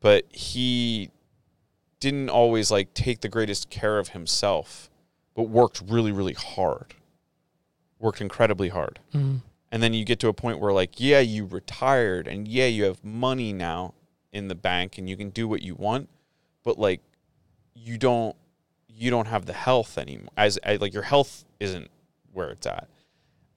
[0.01, 1.11] but he
[1.99, 4.89] didn't always like take the greatest care of himself,
[5.33, 6.95] but worked really, really hard.
[7.99, 8.99] Worked incredibly hard.
[9.13, 9.37] Mm-hmm.
[9.75, 12.85] And then you get to a point where like, yeah, you retired and yeah, you
[12.85, 13.93] have money now
[14.31, 16.07] in the bank and you can do what you want,
[16.63, 17.01] but like
[17.73, 18.37] you don't
[18.87, 20.29] you don't have the health anymore.
[20.37, 21.89] As, as like your health isn't
[22.31, 22.87] where it's at.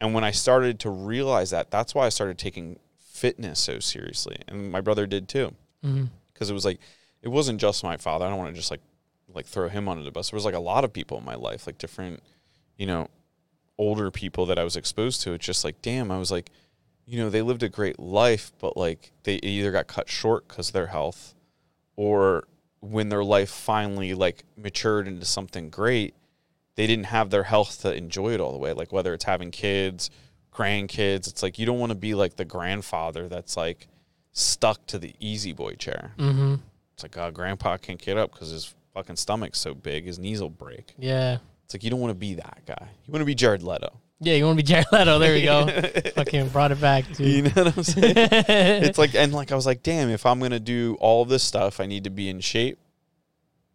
[0.00, 4.38] And when I started to realize that, that's why I started taking fitness so seriously.
[4.48, 5.54] And my brother did too
[5.84, 6.06] Mm-hmm.
[6.32, 6.80] because it was like
[7.22, 8.24] it wasn't just my father.
[8.24, 8.80] I don't want to just like
[9.32, 10.30] like throw him under the bus.
[10.30, 12.24] There was like a lot of people in my life, like different,
[12.76, 13.06] you know,
[13.78, 15.32] older people that I was exposed to.
[15.32, 16.50] It's just like, damn, I was like,
[17.06, 20.68] you know, they lived a great life, but like they either got cut short because
[20.68, 21.34] of their health,
[21.96, 22.44] or
[22.80, 26.14] when their life finally like matured into something great,
[26.74, 28.72] they didn't have their health to enjoy it all the way.
[28.72, 30.10] Like whether it's having kids,
[30.52, 33.88] grandkids, it's like you don't want to be like the grandfather that's like
[34.32, 36.12] stuck to the easy boy chair.
[36.18, 36.56] Mm-hmm.
[36.94, 40.40] It's like, oh, grandpa can't get up because his fucking stomach's so big, his knees
[40.40, 40.94] will break.
[40.98, 41.38] Yeah.
[41.68, 42.88] It's like you don't want to be that guy.
[43.06, 44.00] You want to be Jared Leto.
[44.20, 45.18] Yeah, you want to be Jared Leto?
[45.18, 45.66] There we go.
[46.14, 47.54] Fucking brought it back, You dude.
[47.56, 48.14] know what I'm saying?
[48.16, 51.42] it's like and like I was like, damn, if I'm gonna do all of this
[51.44, 52.78] stuff, I need to be in shape.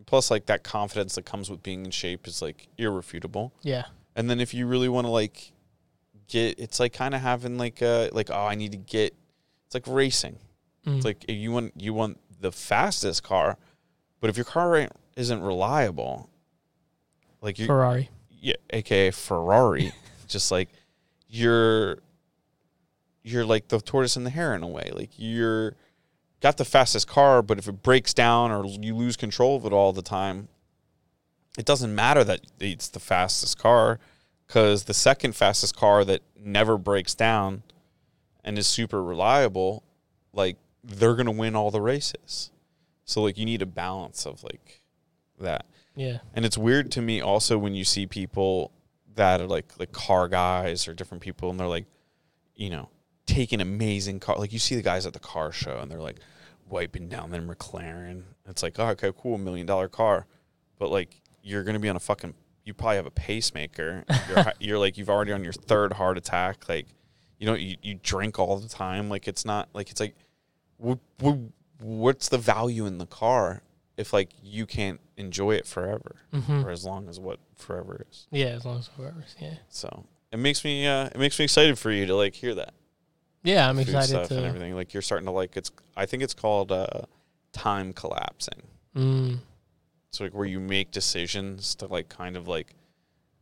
[0.08, 3.54] Plus, like that confidence that comes with being in shape is like irrefutable.
[3.62, 3.84] yeah.
[4.16, 5.52] And then if you really want to like
[6.28, 9.16] get, it's like kind of having like a like oh I need to get.
[9.68, 10.40] It's like racing.
[10.88, 10.98] Mm.
[10.98, 13.58] It's like if you want you want the fastest car,
[14.20, 16.30] but if your car isn't reliable,
[17.44, 18.10] like you Ferrari.
[18.30, 19.92] yeah, aka Ferrari,
[20.28, 20.70] just like
[21.28, 22.00] you're
[23.22, 24.92] you're like the tortoise and the hare in a way.
[24.94, 25.76] Like you're
[26.42, 29.74] got the fastest car, but if it breaks down or you lose control of it
[29.74, 30.48] all the time,
[31.58, 34.00] it doesn't matter that it's the fastest car
[34.48, 37.64] because the second fastest car that never breaks down
[38.44, 39.84] and is super reliable,
[40.34, 42.52] like they're gonna win all the races.
[43.06, 44.82] So like you need a balance of like
[45.40, 45.66] that.
[45.96, 46.20] Yeah.
[46.34, 48.72] And it's weird to me also when you see people
[49.16, 51.86] that are like like car guys or different people and they're like,
[52.56, 52.90] you know,
[53.26, 56.18] taking amazing car like you see the guys at the car show and they're like
[56.68, 58.24] wiping down their McLaren.
[58.48, 60.26] It's like, oh, okay, cool, million dollar car.
[60.80, 62.34] But like you're gonna be on a fucking
[62.66, 64.06] you probably have a pacemaker.
[64.30, 66.68] You're, you're like you've already on your third heart attack.
[66.68, 66.88] Like
[67.38, 69.10] you know you, you drink all the time.
[69.10, 70.16] Like it's not like it's like
[70.78, 71.38] what, what,
[71.80, 73.62] what's the value in the car
[73.98, 76.66] if like you can't enjoy it forever Mm-hmm.
[76.66, 78.28] or as long as what forever is.
[78.32, 79.36] Yeah, as long as forever is.
[79.40, 79.56] Yeah.
[79.70, 82.74] So it makes me uh, it makes me excited for you to like hear that
[83.44, 84.74] Yeah, I'm food excited stuff and everything.
[84.76, 85.72] Like you're starting to like it's.
[85.96, 86.88] I think it's called uh,
[87.52, 88.64] time collapsing.
[88.96, 89.40] Mm,
[90.10, 92.74] It's like where you make decisions to like kind of like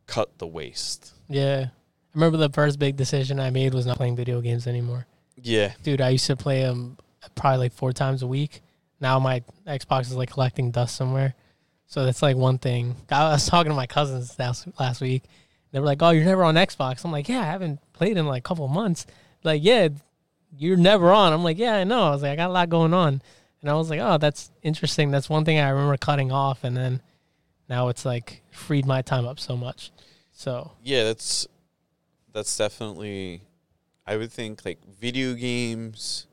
[0.06, 1.12] cut the waste.
[1.28, 1.66] yeah.
[2.14, 5.06] I remember the first big decision I made was not playing video games anymore.
[5.34, 6.98] Yeah, Dude, I used to play them
[7.34, 8.60] probably like four times a week.
[9.02, 11.34] Now my Xbox is like collecting dust somewhere.
[11.86, 12.94] So that's like one thing.
[13.10, 15.24] I was talking to my cousins last, last week.
[15.72, 18.26] They were like, "Oh, you're never on Xbox." I'm like, "Yeah, I haven't played in
[18.26, 19.06] like a couple months."
[19.42, 19.88] Like, "Yeah,
[20.56, 22.68] you're never on." I'm like, "Yeah, I know." I was like, "I got a lot
[22.68, 23.20] going on,"
[23.60, 25.10] and I was like, "Oh, that's interesting.
[25.10, 27.02] That's one thing I remember cutting off." And then
[27.68, 29.90] now it's like freed my time up so much.
[30.32, 31.04] So yeah.
[31.04, 31.48] That's
[32.32, 33.42] that's definitely.
[34.06, 36.26] I would think like video games.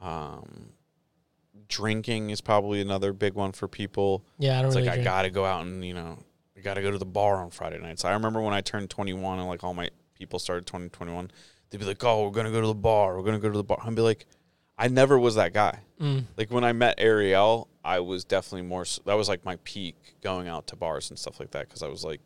[0.00, 0.73] Um,
[1.74, 4.24] drinking is probably another big one for people.
[4.38, 4.88] yeah, I don't It's really.
[4.88, 6.18] like I got to go out and you know,
[6.56, 8.04] I got to go to the bar on Friday nights.
[8.04, 11.30] I remember when I turned 21 and like all my people started 2021,
[11.70, 13.16] they'd be like, "Oh, we're gonna go to the bar.
[13.16, 14.26] We're gonna go to the bar." I'd be like,
[14.78, 15.80] I never was that guy.
[16.00, 18.84] Mm, Like when I met Ariel, I was definitely more.
[19.06, 21.88] That was like my peak going out to bars and stuff like that because I
[21.88, 22.20] was like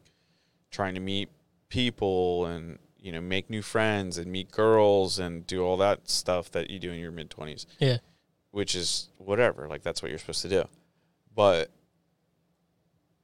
[0.71, 1.29] trying to meet
[1.69, 6.51] people and you know make new friends and meet girls and do all that stuff
[6.53, 7.99] that you do in your mid 20s yeah.
[8.59, 9.69] Which is whatever.
[9.69, 10.65] Like that's what you're supposed to do.
[11.33, 11.71] But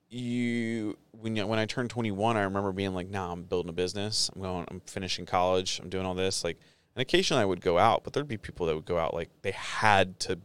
[0.09, 3.73] you when you, when I turned 21, I remember being like, "Nah, I'm building a
[3.73, 4.31] business.
[4.35, 4.65] I'm going.
[4.71, 5.81] I'm finishing college.
[5.83, 6.59] I'm doing all this." Like,
[6.95, 9.31] and occasionally I would go out, but there'd be people that would go out like
[9.43, 10.39] they had to,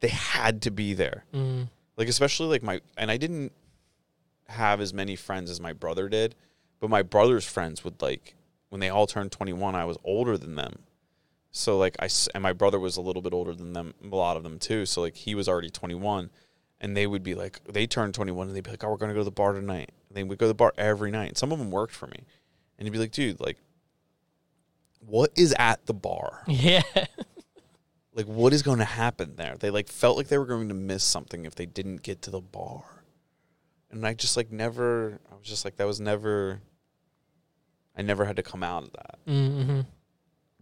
[0.00, 1.24] they had to be there.
[1.34, 3.52] Mm, Like especially like my and I didn't
[4.46, 6.36] have as many friends as my brother did,
[6.78, 8.36] but my brother's friends would like
[8.68, 10.80] when they all turned 21, I was older than them.
[11.58, 14.36] So like I and my brother was a little bit older than them, a lot
[14.36, 14.86] of them too.
[14.86, 16.30] So like he was already 21
[16.80, 19.08] and they would be like they turned 21 and they'd be like, "Oh, we're going
[19.08, 21.30] to go to the bar tonight." And they would go to the bar every night.
[21.30, 22.20] And some of them worked for me.
[22.78, 23.58] And you'd be like, "Dude, like
[25.00, 26.44] what is at the bar?
[26.46, 26.82] yeah.
[28.14, 30.74] Like what is going to happen there?" They like felt like they were going to
[30.74, 32.84] miss something if they didn't get to the bar.
[33.90, 36.60] And I just like never I was just like that was never
[37.96, 39.18] I never had to come out of that.
[39.26, 39.80] Mm-hmm.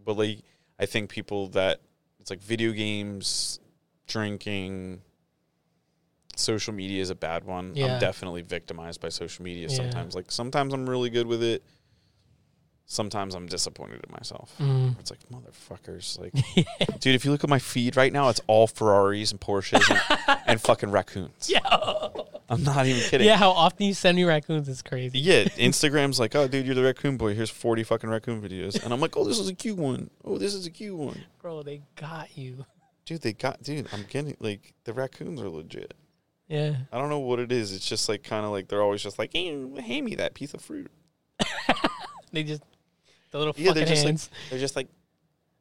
[0.03, 0.39] but like
[0.79, 1.81] I think people that
[2.19, 3.59] it's like video games,
[4.07, 5.01] drinking,
[6.35, 7.73] social media is a bad one.
[7.75, 7.85] Yeah.
[7.95, 9.75] I'm definitely victimized by social media Yeah.
[9.75, 10.15] sometimes.
[10.15, 11.63] Like sometimes I'm really good with it.
[12.89, 14.55] Sometimes I'm disappointed in myself.
[14.59, 14.97] Mm.
[14.97, 16.17] It's like motherfuckers.
[16.17, 16.31] Like,
[17.01, 20.39] dude, if you look at my feed right now, it's all Ferraris and Porsches and,
[20.47, 21.49] and fucking raccoons.
[21.49, 21.59] Yeah.
[22.49, 23.27] I'm not even kidding.
[23.27, 25.19] Yeah, how often you send me raccoons is crazy.
[25.19, 27.35] Yeah, Instagram's like, oh, dude, you're the raccoon boy.
[27.35, 28.81] Here's 40 fucking raccoon videos.
[28.81, 30.09] And I'm like, oh, this is a cute one.
[30.23, 31.25] Oh, this is a cute one.
[31.41, 32.65] Bro, they got you.
[33.03, 35.93] Dude, they got, dude, I'm getting, like, the raccoons are legit.
[36.47, 36.75] Yeah.
[36.93, 37.73] I don't know what it is.
[37.73, 39.47] It's just, like, kind of like, they're always just like, hey,
[39.81, 40.89] hand me that piece of fruit.
[42.31, 42.63] They just
[43.31, 44.19] the little Yeah, they're just like-
[44.49, 44.87] They're just like,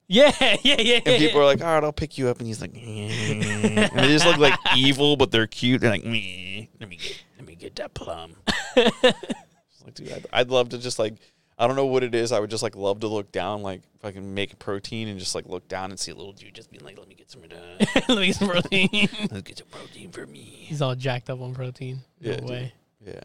[0.09, 0.95] yeah, yeah, yeah, yeah.
[1.05, 2.39] and people are like, all right, I'll pick you up.
[2.39, 5.81] And he's like, and they just look like evil, but they're cute.
[5.81, 8.37] They're like, me, let me get, let me get that plum.
[8.77, 11.15] Like, dude, I'd, I'd love to just like,
[11.59, 12.33] I don't know what it is.
[12.33, 15.19] I would just like love to look down, like if I can make protein and
[15.19, 17.31] just like look down and see a little dude just being like, "Let me get
[17.31, 18.05] some of that.
[18.09, 19.09] Let me get some protein.
[19.31, 22.01] Let's get some protein for me." He's all jacked up on protein.
[22.21, 22.49] No Yeah, dude.
[22.51, 22.73] way.
[23.01, 23.21] Yeah,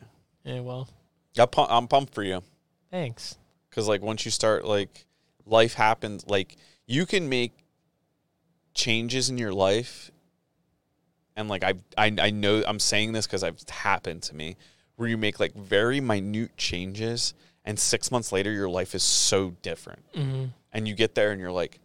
[0.46, 0.88] Yeah, well,
[1.38, 2.42] I'm pumped for you
[2.90, 3.38] thanks.
[3.72, 5.06] Because like once you start like
[5.48, 7.54] life happens, like you can make
[8.76, 10.12] changes in your life,
[11.36, 14.58] and like I I I know I'm saying this because I've happened to me
[14.98, 17.34] where you make like very minute changes,
[17.66, 20.04] and six months later your life is so different.
[20.14, 21.80] hmm and you get there and you're like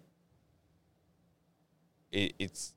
[2.12, 2.72] it, it's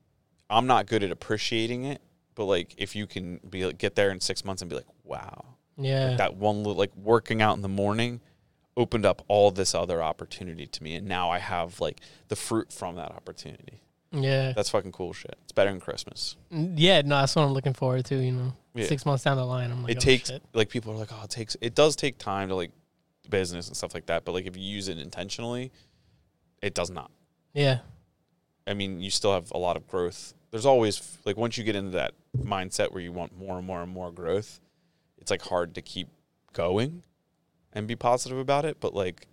[0.50, 2.02] i'm not good at appreciating it
[2.34, 4.88] but like if you can be like, get there in six months and be like
[5.04, 5.46] wow
[5.78, 6.16] Yeah.
[6.16, 8.22] that one little like working out in the morning
[8.78, 12.72] opened up all this other opportunity to me and now i have like the fruit
[12.72, 14.54] from that opportunity yeah.
[14.56, 18.06] that's fucking cool shit it's better than christmas Yeah, no, that's what I'm looking forward
[18.06, 18.54] to, you know.
[18.74, 18.88] Yeah.
[18.88, 20.42] Six months down the line, I'm like, it oh, takes shit.
[20.54, 22.72] like people are like oh it takes it does take time to like
[23.30, 25.72] business and stuff like that but like if you use it intentionally
[26.62, 27.12] it does not
[27.54, 27.80] Yeah.
[28.68, 30.36] I mean, you still have a lot of growth.
[30.52, 33.82] There's always like once you get into that mindset where you want more and more
[33.82, 34.60] and more growth,
[35.18, 36.08] it's like hard to keep
[36.54, 37.04] going
[37.74, 38.78] and be positive about it.
[38.80, 39.28] But like,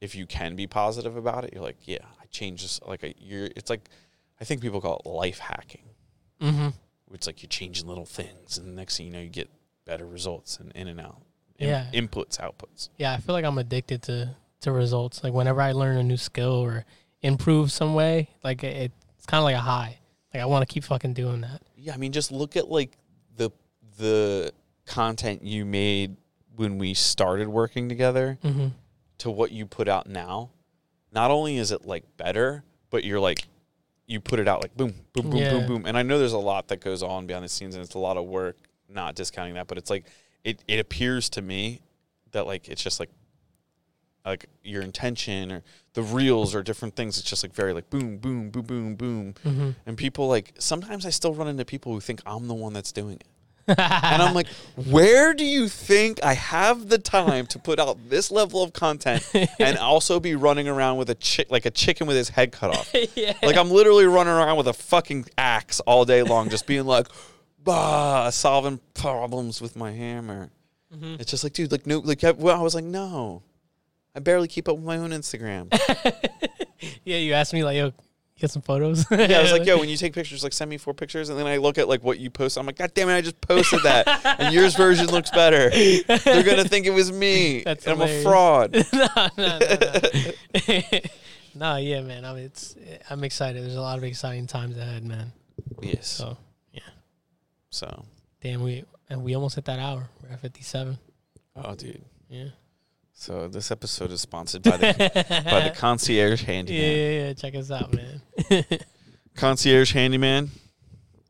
[0.00, 2.80] if you can be positive about it, you're like, yeah, I changed this.
[2.86, 3.48] Like, a, you're.
[3.56, 3.88] It's like,
[4.40, 5.84] I think people call it life hacking.
[6.40, 6.68] Mm-hmm.
[7.14, 9.50] It's like you're changing little things, and the next thing you know, you get
[9.84, 11.20] better results and in and out.
[11.58, 11.86] In- Yeah.
[11.92, 12.88] Inputs, outputs.
[12.96, 15.22] Yeah, I feel like I'm addicted to to results.
[15.22, 16.84] Like whenever I learn a new skill or
[17.20, 19.98] improve some way, like it, it's kind of like a high.
[20.32, 21.60] Like I want to keep fucking doing that.
[21.76, 22.96] Yeah, I mean, just look at like
[23.36, 23.50] the
[23.98, 24.52] the
[24.86, 26.16] content you made
[26.56, 28.68] when we started working together Mm-hmm.
[29.18, 30.50] to what you put out now.
[31.12, 33.46] Not only is it like better, but you're like
[34.06, 35.50] you put it out like boom, boom, boom, Yeah.
[35.50, 35.86] boom, boom.
[35.86, 37.98] And I know there's a lot that goes on behind the scenes and it's a
[37.98, 38.56] lot of work,
[38.88, 40.06] not discounting that, but it's like
[40.44, 41.80] it it appears to me
[42.32, 43.10] that like it's just like
[44.24, 45.62] like your intention or
[45.94, 47.18] the reels or different things.
[47.18, 49.34] It's just like very like boom, boom, boom, boom, boom.
[49.44, 49.70] Mm-hmm.
[49.86, 52.92] And people like sometimes I still run into people who think I'm the one that's
[52.92, 53.24] doing it.
[53.68, 58.30] And I'm like, where do you think I have the time to put out this
[58.30, 62.16] level of content and also be running around with a chick like a chicken with
[62.16, 62.90] his head cut off?
[63.16, 63.34] yeah.
[63.42, 67.06] Like I'm literally running around with a fucking axe all day long, just being like,
[67.62, 70.50] bah, solving problems with my hammer.
[70.94, 71.20] Mhm.
[71.20, 73.42] It's just like, dude, like no, like I, well, I was like, no,
[74.14, 75.68] I barely keep up with my own Instagram.
[77.04, 77.92] yeah, you asked me like, yo,
[78.42, 79.06] get some photos.
[79.22, 81.38] Yeah, I was like, yo, when you take pictures, like send me four pictures, and
[81.38, 82.58] then I look at like what you post.
[82.58, 85.70] I'm like, God damn it, I just posted that, and yours version looks better.
[85.70, 87.60] They're gonna think it was me.
[87.64, 88.74] That's and I'm a fraud.
[88.92, 89.58] no, no, no,
[90.68, 90.82] no.
[91.54, 92.24] no, yeah, man.
[92.24, 92.74] I mean, it's
[93.08, 93.62] I'm excited.
[93.62, 95.32] There's a lot of exciting times ahead, man.
[95.80, 96.08] yes.
[96.08, 96.36] So
[96.72, 96.80] yeah.
[97.70, 98.04] So,
[98.42, 100.08] damn, we and we almost hit that hour.
[100.22, 100.98] We're at 57.
[101.56, 102.02] oh, dude.
[102.28, 102.48] Yeah.
[103.14, 104.94] So this episode is sponsored by the
[105.44, 106.82] by the concierge yeah, handyman.
[106.82, 107.32] yeah, yeah.
[107.34, 108.22] Check us out, man.
[109.36, 110.50] Concierge handyman.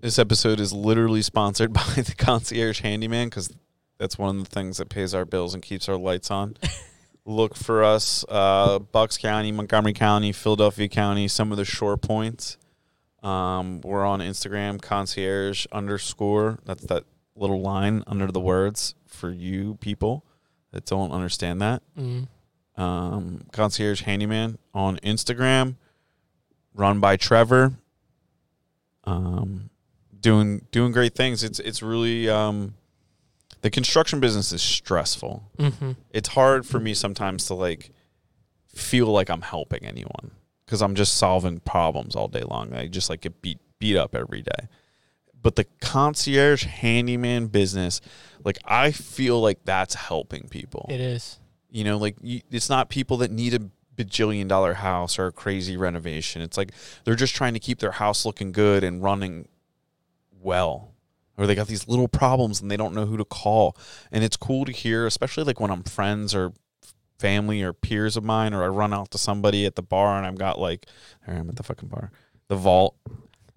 [0.00, 3.52] This episode is literally sponsored by the concierge handyman because
[3.98, 6.56] that's one of the things that pays our bills and keeps our lights on.
[7.24, 12.56] Look for us, uh, Bucks County, Montgomery County, Philadelphia County, some of the shore points.
[13.22, 16.58] Um, we're on Instagram, concierge underscore.
[16.64, 17.04] That's that
[17.36, 20.24] little line under the words for you people
[20.72, 21.82] that don't understand that.
[21.98, 22.28] Mm.
[22.76, 25.76] Um, concierge handyman on Instagram,
[26.74, 27.74] run by Trevor.
[29.04, 29.70] Um,
[30.18, 31.44] doing doing great things.
[31.44, 32.74] It's it's really um,
[33.60, 35.44] the construction business is stressful.
[35.58, 37.90] hmm It's hard for me sometimes to like
[38.74, 40.30] feel like I'm helping anyone
[40.64, 42.72] because I'm just solving problems all day long.
[42.72, 44.68] I just like get beat beat up every day.
[45.42, 48.00] But the concierge handyman business,
[48.44, 50.86] like I feel like that's helping people.
[50.88, 51.38] It is.
[51.70, 53.60] You know, like you, it's not people that need a
[53.96, 56.42] bajillion dollar house or a crazy renovation.
[56.42, 56.72] It's like
[57.04, 59.48] they're just trying to keep their house looking good and running
[60.40, 60.92] well.
[61.38, 63.76] Or they got these little problems and they don't know who to call.
[64.10, 66.52] And it's cool to hear, especially like when I'm friends or
[67.18, 70.26] family or peers of mine, or I run out to somebody at the bar and
[70.26, 70.86] I've got like,
[71.26, 72.10] there I am at the fucking bar,
[72.48, 72.96] the vault.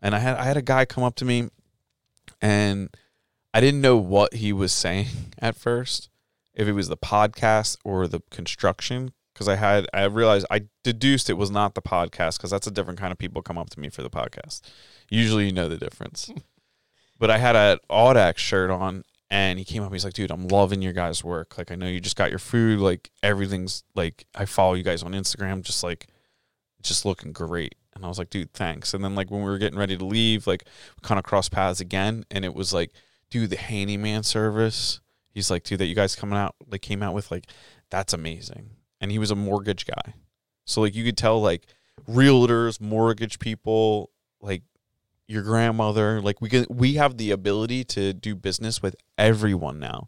[0.01, 1.49] And I had I had a guy come up to me
[2.41, 2.89] and
[3.53, 5.07] I didn't know what he was saying
[5.39, 6.09] at first
[6.53, 11.29] if it was the podcast or the construction because I had I realized I deduced
[11.29, 13.79] it was not the podcast because that's a different kind of people come up to
[13.79, 14.61] me for the podcast.
[15.09, 16.31] Usually you know the difference.
[17.19, 20.47] but I had an Audax shirt on and he came up he's like, "Dude, I'm
[20.47, 21.57] loving your guys' work.
[21.57, 25.03] Like I know you just got your food, like everything's like I follow you guys
[25.03, 26.07] on Instagram just like
[26.81, 29.57] just looking great." And I was like, "Dude, thanks." And then like when we were
[29.57, 32.91] getting ready to leave, like we kind of crossed paths again and it was like,
[33.29, 34.99] "Dude, the handyman service
[35.35, 37.47] He's like, dude, that you guys coming out like came out with like
[37.91, 38.69] that's amazing.
[39.01, 40.13] And he was a mortgage guy.
[40.63, 41.67] So like you could tell like
[42.09, 44.63] realtors, mortgage people, like
[45.27, 50.07] your grandmother, like we can we have the ability to do business with everyone now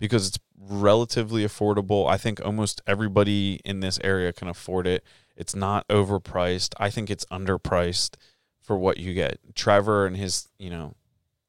[0.00, 2.08] because it's relatively affordable.
[2.08, 5.04] I think almost everybody in this area can afford it.
[5.36, 6.74] It's not overpriced.
[6.78, 8.16] I think it's underpriced
[8.60, 9.38] for what you get.
[9.54, 10.94] Trevor and his, you know,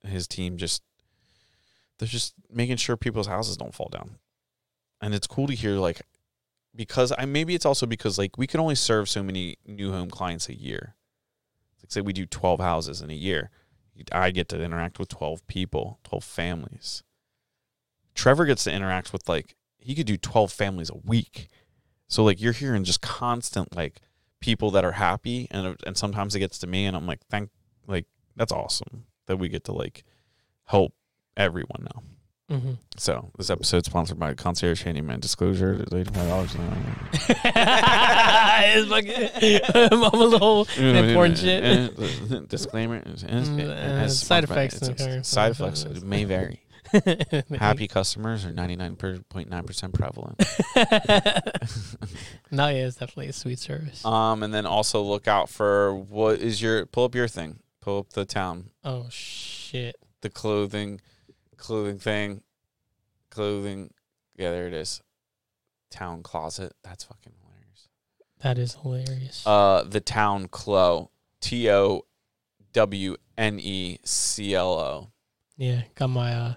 [0.05, 0.81] his team just
[1.99, 4.17] they're just making sure people's houses don't fall down.
[5.01, 6.01] And it's cool to hear like
[6.75, 10.09] because I maybe it's also because like we can only serve so many new home
[10.09, 10.95] clients a year.
[11.81, 13.51] Like say we do 12 houses in a year.
[14.11, 17.03] I get to interact with 12 people, 12 families.
[18.15, 21.49] Trevor gets to interact with like he could do 12 families a week.
[22.13, 23.99] So like you're hearing just constant like
[24.39, 27.49] people that are happy and and sometimes it gets to me and I'm like thank
[27.87, 28.05] like
[28.35, 30.03] that's awesome that we get to like
[30.65, 30.93] help
[31.35, 32.03] everyone now.
[32.55, 32.73] Mm-hmm.
[32.97, 35.21] So this episode sponsored by Concierge Handyman.
[35.21, 36.61] Disclosure: eighty five dollars an
[38.63, 41.63] it's fucking mama little important shit.
[41.63, 43.05] Uh, disclaimer: it
[43.49, 46.62] mm, uh, side sponsored by- effects it's- and it's- occur- Side effects may vary.
[47.57, 50.41] Happy customers are ninety nine point nine percent prevalent.
[52.51, 54.05] no, yeah, it's definitely a sweet service.
[54.05, 57.59] Um, and then also look out for what is your pull up your thing.
[57.81, 59.95] Pull up the town, oh shit.
[60.21, 61.01] the clothing,
[61.57, 62.41] clothing thing,
[63.29, 63.93] clothing.
[64.37, 65.01] Yeah, there it is.
[65.91, 66.73] Town closet.
[66.83, 67.87] That's fucking hilarious.
[68.41, 69.45] That is hilarious.
[69.45, 71.09] Uh, the town clo.
[71.41, 72.05] T O
[72.71, 75.11] W N E C L O.
[75.57, 76.53] yeah, got my uh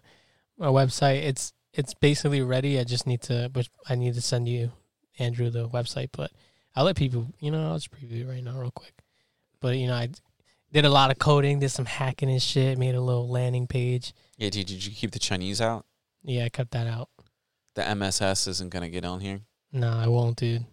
[0.58, 1.22] my website.
[1.22, 2.78] It's it's basically ready.
[2.78, 4.72] I just need to which I need to send you
[5.18, 6.30] Andrew the website, but
[6.74, 8.94] I'll let people you know, I'll just preview it right now real quick.
[9.60, 10.10] But you know, I
[10.72, 14.12] did a lot of coding, did some hacking and shit, made a little landing page.
[14.36, 15.86] Yeah, did, did you keep the Chinese out?
[16.22, 17.08] Yeah, I cut that out.
[17.74, 19.40] The MSS isn't gonna get on here.
[19.72, 20.64] No, I won't, dude.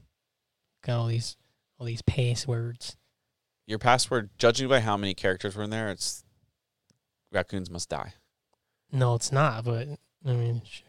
[0.86, 1.38] Got all these
[1.78, 2.96] all these passwords.
[3.66, 6.24] Your password, judging by how many characters were in there, it's
[7.32, 8.14] raccoons must die.
[8.94, 9.66] No, it's not.
[9.66, 9.90] But
[10.26, 10.84] I mean, sh-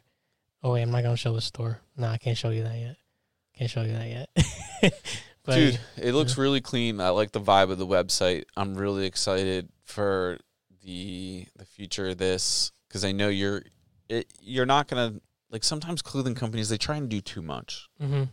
[0.62, 1.80] oh wait, I'm not gonna show the store.
[1.96, 2.96] No, I can't show you that yet.
[3.57, 4.92] Can't show you that yet.
[5.44, 7.00] but Dude, it looks really clean.
[7.00, 8.44] I like the vibe of the website.
[8.57, 10.38] I'm really excited for
[10.84, 13.62] the the future of this because I know you're
[14.09, 18.24] it, you're not gonna like sometimes clothing companies they try and do too much, hmm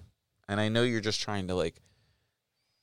[0.47, 1.79] and I know you're just trying to like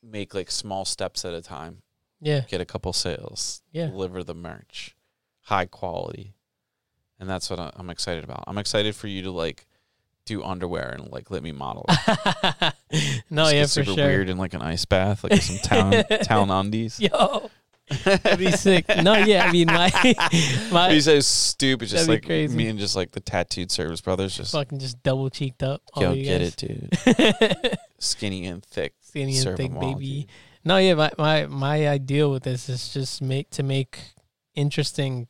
[0.03, 1.82] make like small steps at a time,
[2.20, 3.89] yeah, get a couple sales, yeah.
[3.89, 4.97] deliver the merch,
[5.43, 6.34] high quality,
[7.21, 8.45] and that's what I'm excited about.
[8.47, 9.66] I'm excited for you to like
[10.25, 11.87] do underwear and like let me model.
[11.89, 12.75] it.
[13.31, 14.07] no, Just yeah, for super sure.
[14.07, 17.01] weird in like an ice bath, like some town town undies.
[17.01, 17.51] Yo,
[18.05, 18.87] that'd be sick.
[19.03, 19.91] No, yeah, I mean my
[20.73, 22.55] my He's so stupid, just like crazy.
[22.57, 25.83] me and just like the tattooed service brothers, just fucking just double cheeked up.
[25.97, 26.55] yo you get guys.
[26.59, 27.79] it, dude.
[27.99, 30.21] Skinny and thick, Skinny and thick, all, baby.
[30.23, 30.27] dude.
[30.64, 33.99] No, yeah, my, my my ideal with this is just make to make
[34.55, 35.29] interesting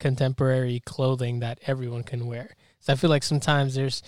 [0.00, 2.54] contemporary clothing that everyone can wear.
[2.80, 4.02] So I feel like sometimes there's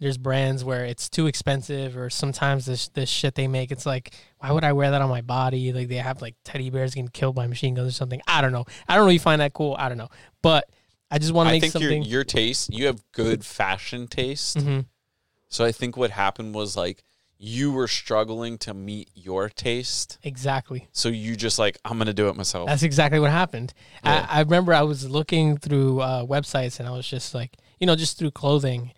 [0.00, 4.14] there's brands where it's too expensive or sometimes this this shit they make it's like
[4.38, 5.72] why would I wear that on my body?
[5.72, 8.20] Like they have like teddy bears getting killed by machine guns or something.
[8.26, 8.64] I don't know.
[8.88, 9.76] I don't really find that cool.
[9.78, 10.08] I don't know.
[10.42, 10.68] But
[11.10, 14.08] I just want to I make think your something your taste, you have good fashion
[14.08, 14.56] taste.
[14.56, 14.86] Mhm.
[15.48, 17.04] So I think what happened was like
[17.44, 20.86] you were struggling to meet your taste, Exactly.
[20.92, 22.68] so you just like I'm gonna do it myself.
[22.68, 23.74] That's exactly what happened.
[24.04, 24.26] Yeah.
[24.30, 27.86] I, I remember I was looking through uh, websites and I was just like, you
[27.88, 28.92] know, just through clothing,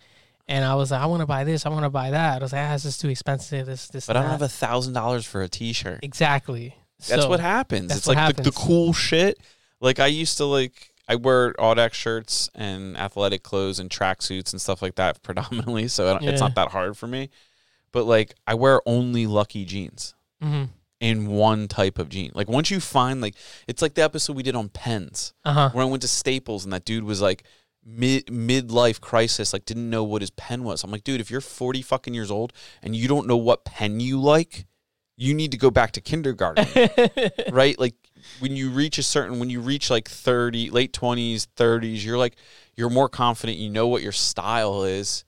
[0.47, 2.41] and I was like, I want to buy this, I want to buy that.
[2.41, 3.65] I was like, ah, this is too expensive.
[3.65, 6.01] This, this, but I don't have a thousand dollars for a T-shirt.
[6.03, 6.75] exactly.
[7.07, 7.87] That's So, what happens.
[7.87, 9.39] that's It's what like the, the cool shit.
[9.81, 14.61] Like I used to like I wear Audax shirts and athletic clothes and tracksuits and
[14.61, 15.87] stuff like that predominantly.
[15.87, 17.29] So don't, it's not that hard for me.
[17.95, 20.67] But like I wear only Lucky jeans Mhm.
[20.99, 22.31] in one type of jean.
[22.35, 23.35] Like once you find like
[23.69, 25.69] it's like the episode we did on pens Uh huh.
[25.71, 27.45] where I went to Staples and that dude was like
[27.85, 30.83] mid midlife crisis, like didn't know what his pen was.
[30.83, 32.51] I'm like, dude, if you're 40 fucking years old
[32.83, 34.65] and you don't know what pen you like,
[35.15, 36.67] you need to go back to kindergarten
[37.51, 37.79] right?
[37.79, 37.95] Like
[38.39, 42.35] when you reach a certain, when you reach like 30, late 20s, 30s, you're like,
[42.75, 45.23] you're more confident, you know what your style is.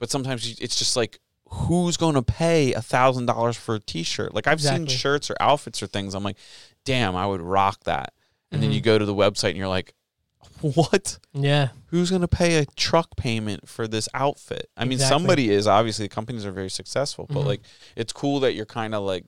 [0.00, 1.20] But sometimes it's just like,
[1.52, 4.34] who's going to pay a thousand dollars for a t-shirt?
[4.34, 6.14] Like I've seen shirts or outfits or things.
[6.14, 6.36] I'm like,
[6.84, 8.12] damn, I would rock that.
[8.50, 8.74] And then Mhm.
[8.74, 9.94] you go to the website and you're like,
[10.60, 11.18] what?
[11.32, 11.68] yeah.
[11.86, 14.70] Who's going to pay a truck payment for this outfit?
[14.76, 15.14] I mean, Exactly.
[15.18, 17.46] somebody is obviously The companies are very successful, but Mhm.
[17.46, 17.60] like
[17.96, 19.24] it's cool that you're kind of like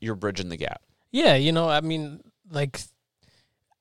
[0.00, 0.82] you're bridging the gap.
[1.10, 1.34] Yeah.
[1.36, 2.20] You know, I mean,
[2.50, 2.80] like,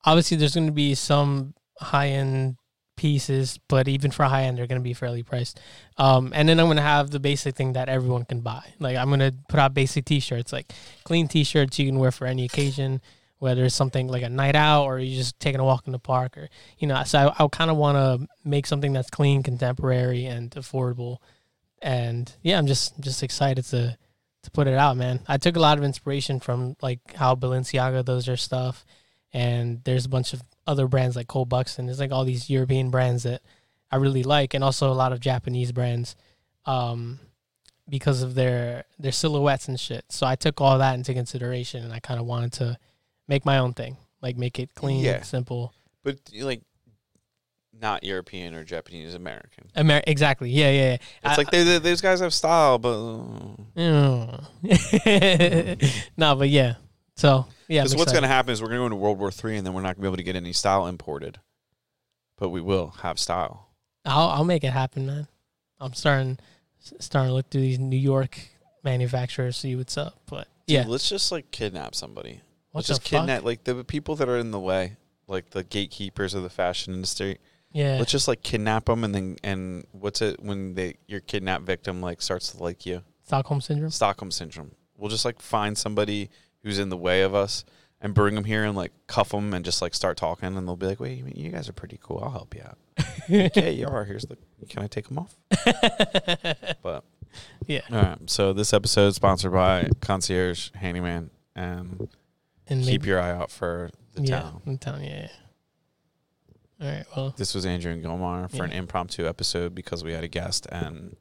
[0.06, 2.56] obviously, there's going to be some high end
[3.02, 5.60] pieces, but even for high end, they're gonna be fairly priced.
[5.98, 8.64] Um, and then I'm gonna have the basic thing that everyone can buy.
[8.80, 10.72] Like I'm gonna put out basic T-shirts, like
[11.04, 13.02] clean T-shirts you can wear for any occasion,
[13.40, 16.00] whether it's something like a night out or you're just taking a walk in the
[16.00, 16.48] park, or
[16.78, 17.04] you know.
[17.04, 21.18] So I, I kind of want to make something that's clean, contemporary, and affordable.
[21.82, 23.98] And yeah, I'm just just excited to
[24.44, 25.22] to put it out, man.
[25.28, 28.86] I took a lot of inspiration from like how Balenciaga does their stuff,
[29.34, 31.90] and there's a bunch of other brands like Cole Buxton.
[31.90, 33.42] It's like all these European brands that
[33.92, 36.16] I really like, and also a lot of Japanese brands,
[36.66, 37.20] um,
[37.90, 40.06] because of their their silhouettes and shit.
[40.10, 42.78] So I took all that into consideration, and I kind of wanted to
[43.28, 45.22] make my own thing, like make it clean, Yeah.
[45.24, 45.74] simple.
[46.04, 46.62] But like,
[47.74, 49.70] not European or Japanese American.
[49.76, 50.52] Amer- exactly.
[50.52, 50.82] Yeah, yeah.
[50.84, 50.94] yeah.
[50.94, 52.98] It's I- like they, they, those guys have style, but
[53.78, 54.38] uh,
[56.18, 56.76] no, but yeah.
[57.22, 59.32] So yeah, Because what's going to happen is we're going to go into World War
[59.32, 61.40] Three, and then we're not going to be able to get any style imported.
[62.38, 63.70] But we will have style.
[64.06, 65.28] I'll I'll make it happen, man.
[65.80, 66.40] I'm starting
[66.80, 68.40] starting to look through these New York
[68.84, 70.20] manufacturers, see what's up.
[70.26, 72.42] But Dude, yeah, let's just like kidnap somebody.
[72.72, 73.10] what let's the just fuck?
[73.22, 74.98] kidnap like the people that are in the way,
[75.28, 77.38] like the gatekeepers of the fashion industry.
[77.74, 81.62] Yeah, Let's just like kidnap them, and then and what's it when they your kidnap
[81.62, 83.04] victim like starts to like you?
[83.24, 83.92] Stockholm syndrome.
[83.92, 84.72] Stockholm syndrome.
[84.98, 86.30] We'll just like find somebody
[86.64, 87.64] who's in the way of us
[88.00, 90.76] and bring them here and like cuff them and just like start talking, and they'll
[90.76, 92.20] be like, "Wait, you guys are pretty cool.
[92.24, 92.78] I'll help you out."
[93.30, 94.06] okay, you are.
[94.06, 94.38] Here's the.
[94.70, 95.36] Can I take them off?
[96.84, 97.04] But
[97.68, 97.82] Yeah.
[97.92, 98.30] All right.
[98.30, 102.08] So this episode is sponsored by Concierge Handyman, and
[102.68, 104.62] and keep maybe- your eye out for the yeah, town.
[104.66, 105.04] the town.
[105.04, 105.28] Yeah.
[106.80, 106.86] yeah.
[106.86, 107.06] All right.
[107.16, 110.66] Well, This was Andrew and Gilmar for an impromptu episode because we had a guest
[110.72, 111.16] and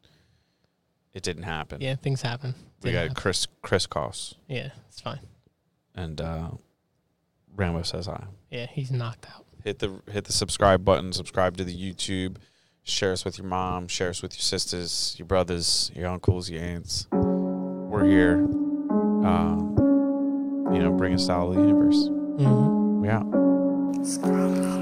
[1.13, 1.81] it didn't happen.
[1.83, 2.55] yeah, things happen.
[2.83, 3.15] We got happen.
[3.15, 5.21] Chris Chris Koss Yeah, it's fine.
[5.95, 6.51] and uh,
[7.57, 8.25] Rambo says hi.
[8.51, 9.45] Yeah, he's knocked out.
[9.65, 11.13] Hit the hit the subscribe button.
[11.13, 12.37] Subscribe to the YouTube.
[12.83, 13.89] Share us with your mom.
[13.89, 17.07] Share us with your sisters, your brothers, your uncles, your aunts.
[17.13, 18.35] We're here.
[18.37, 19.77] Um,
[20.73, 22.07] you know, bring us out of the universe.
[22.07, 23.27] hmm We out.
[24.07, 24.80] Scrum.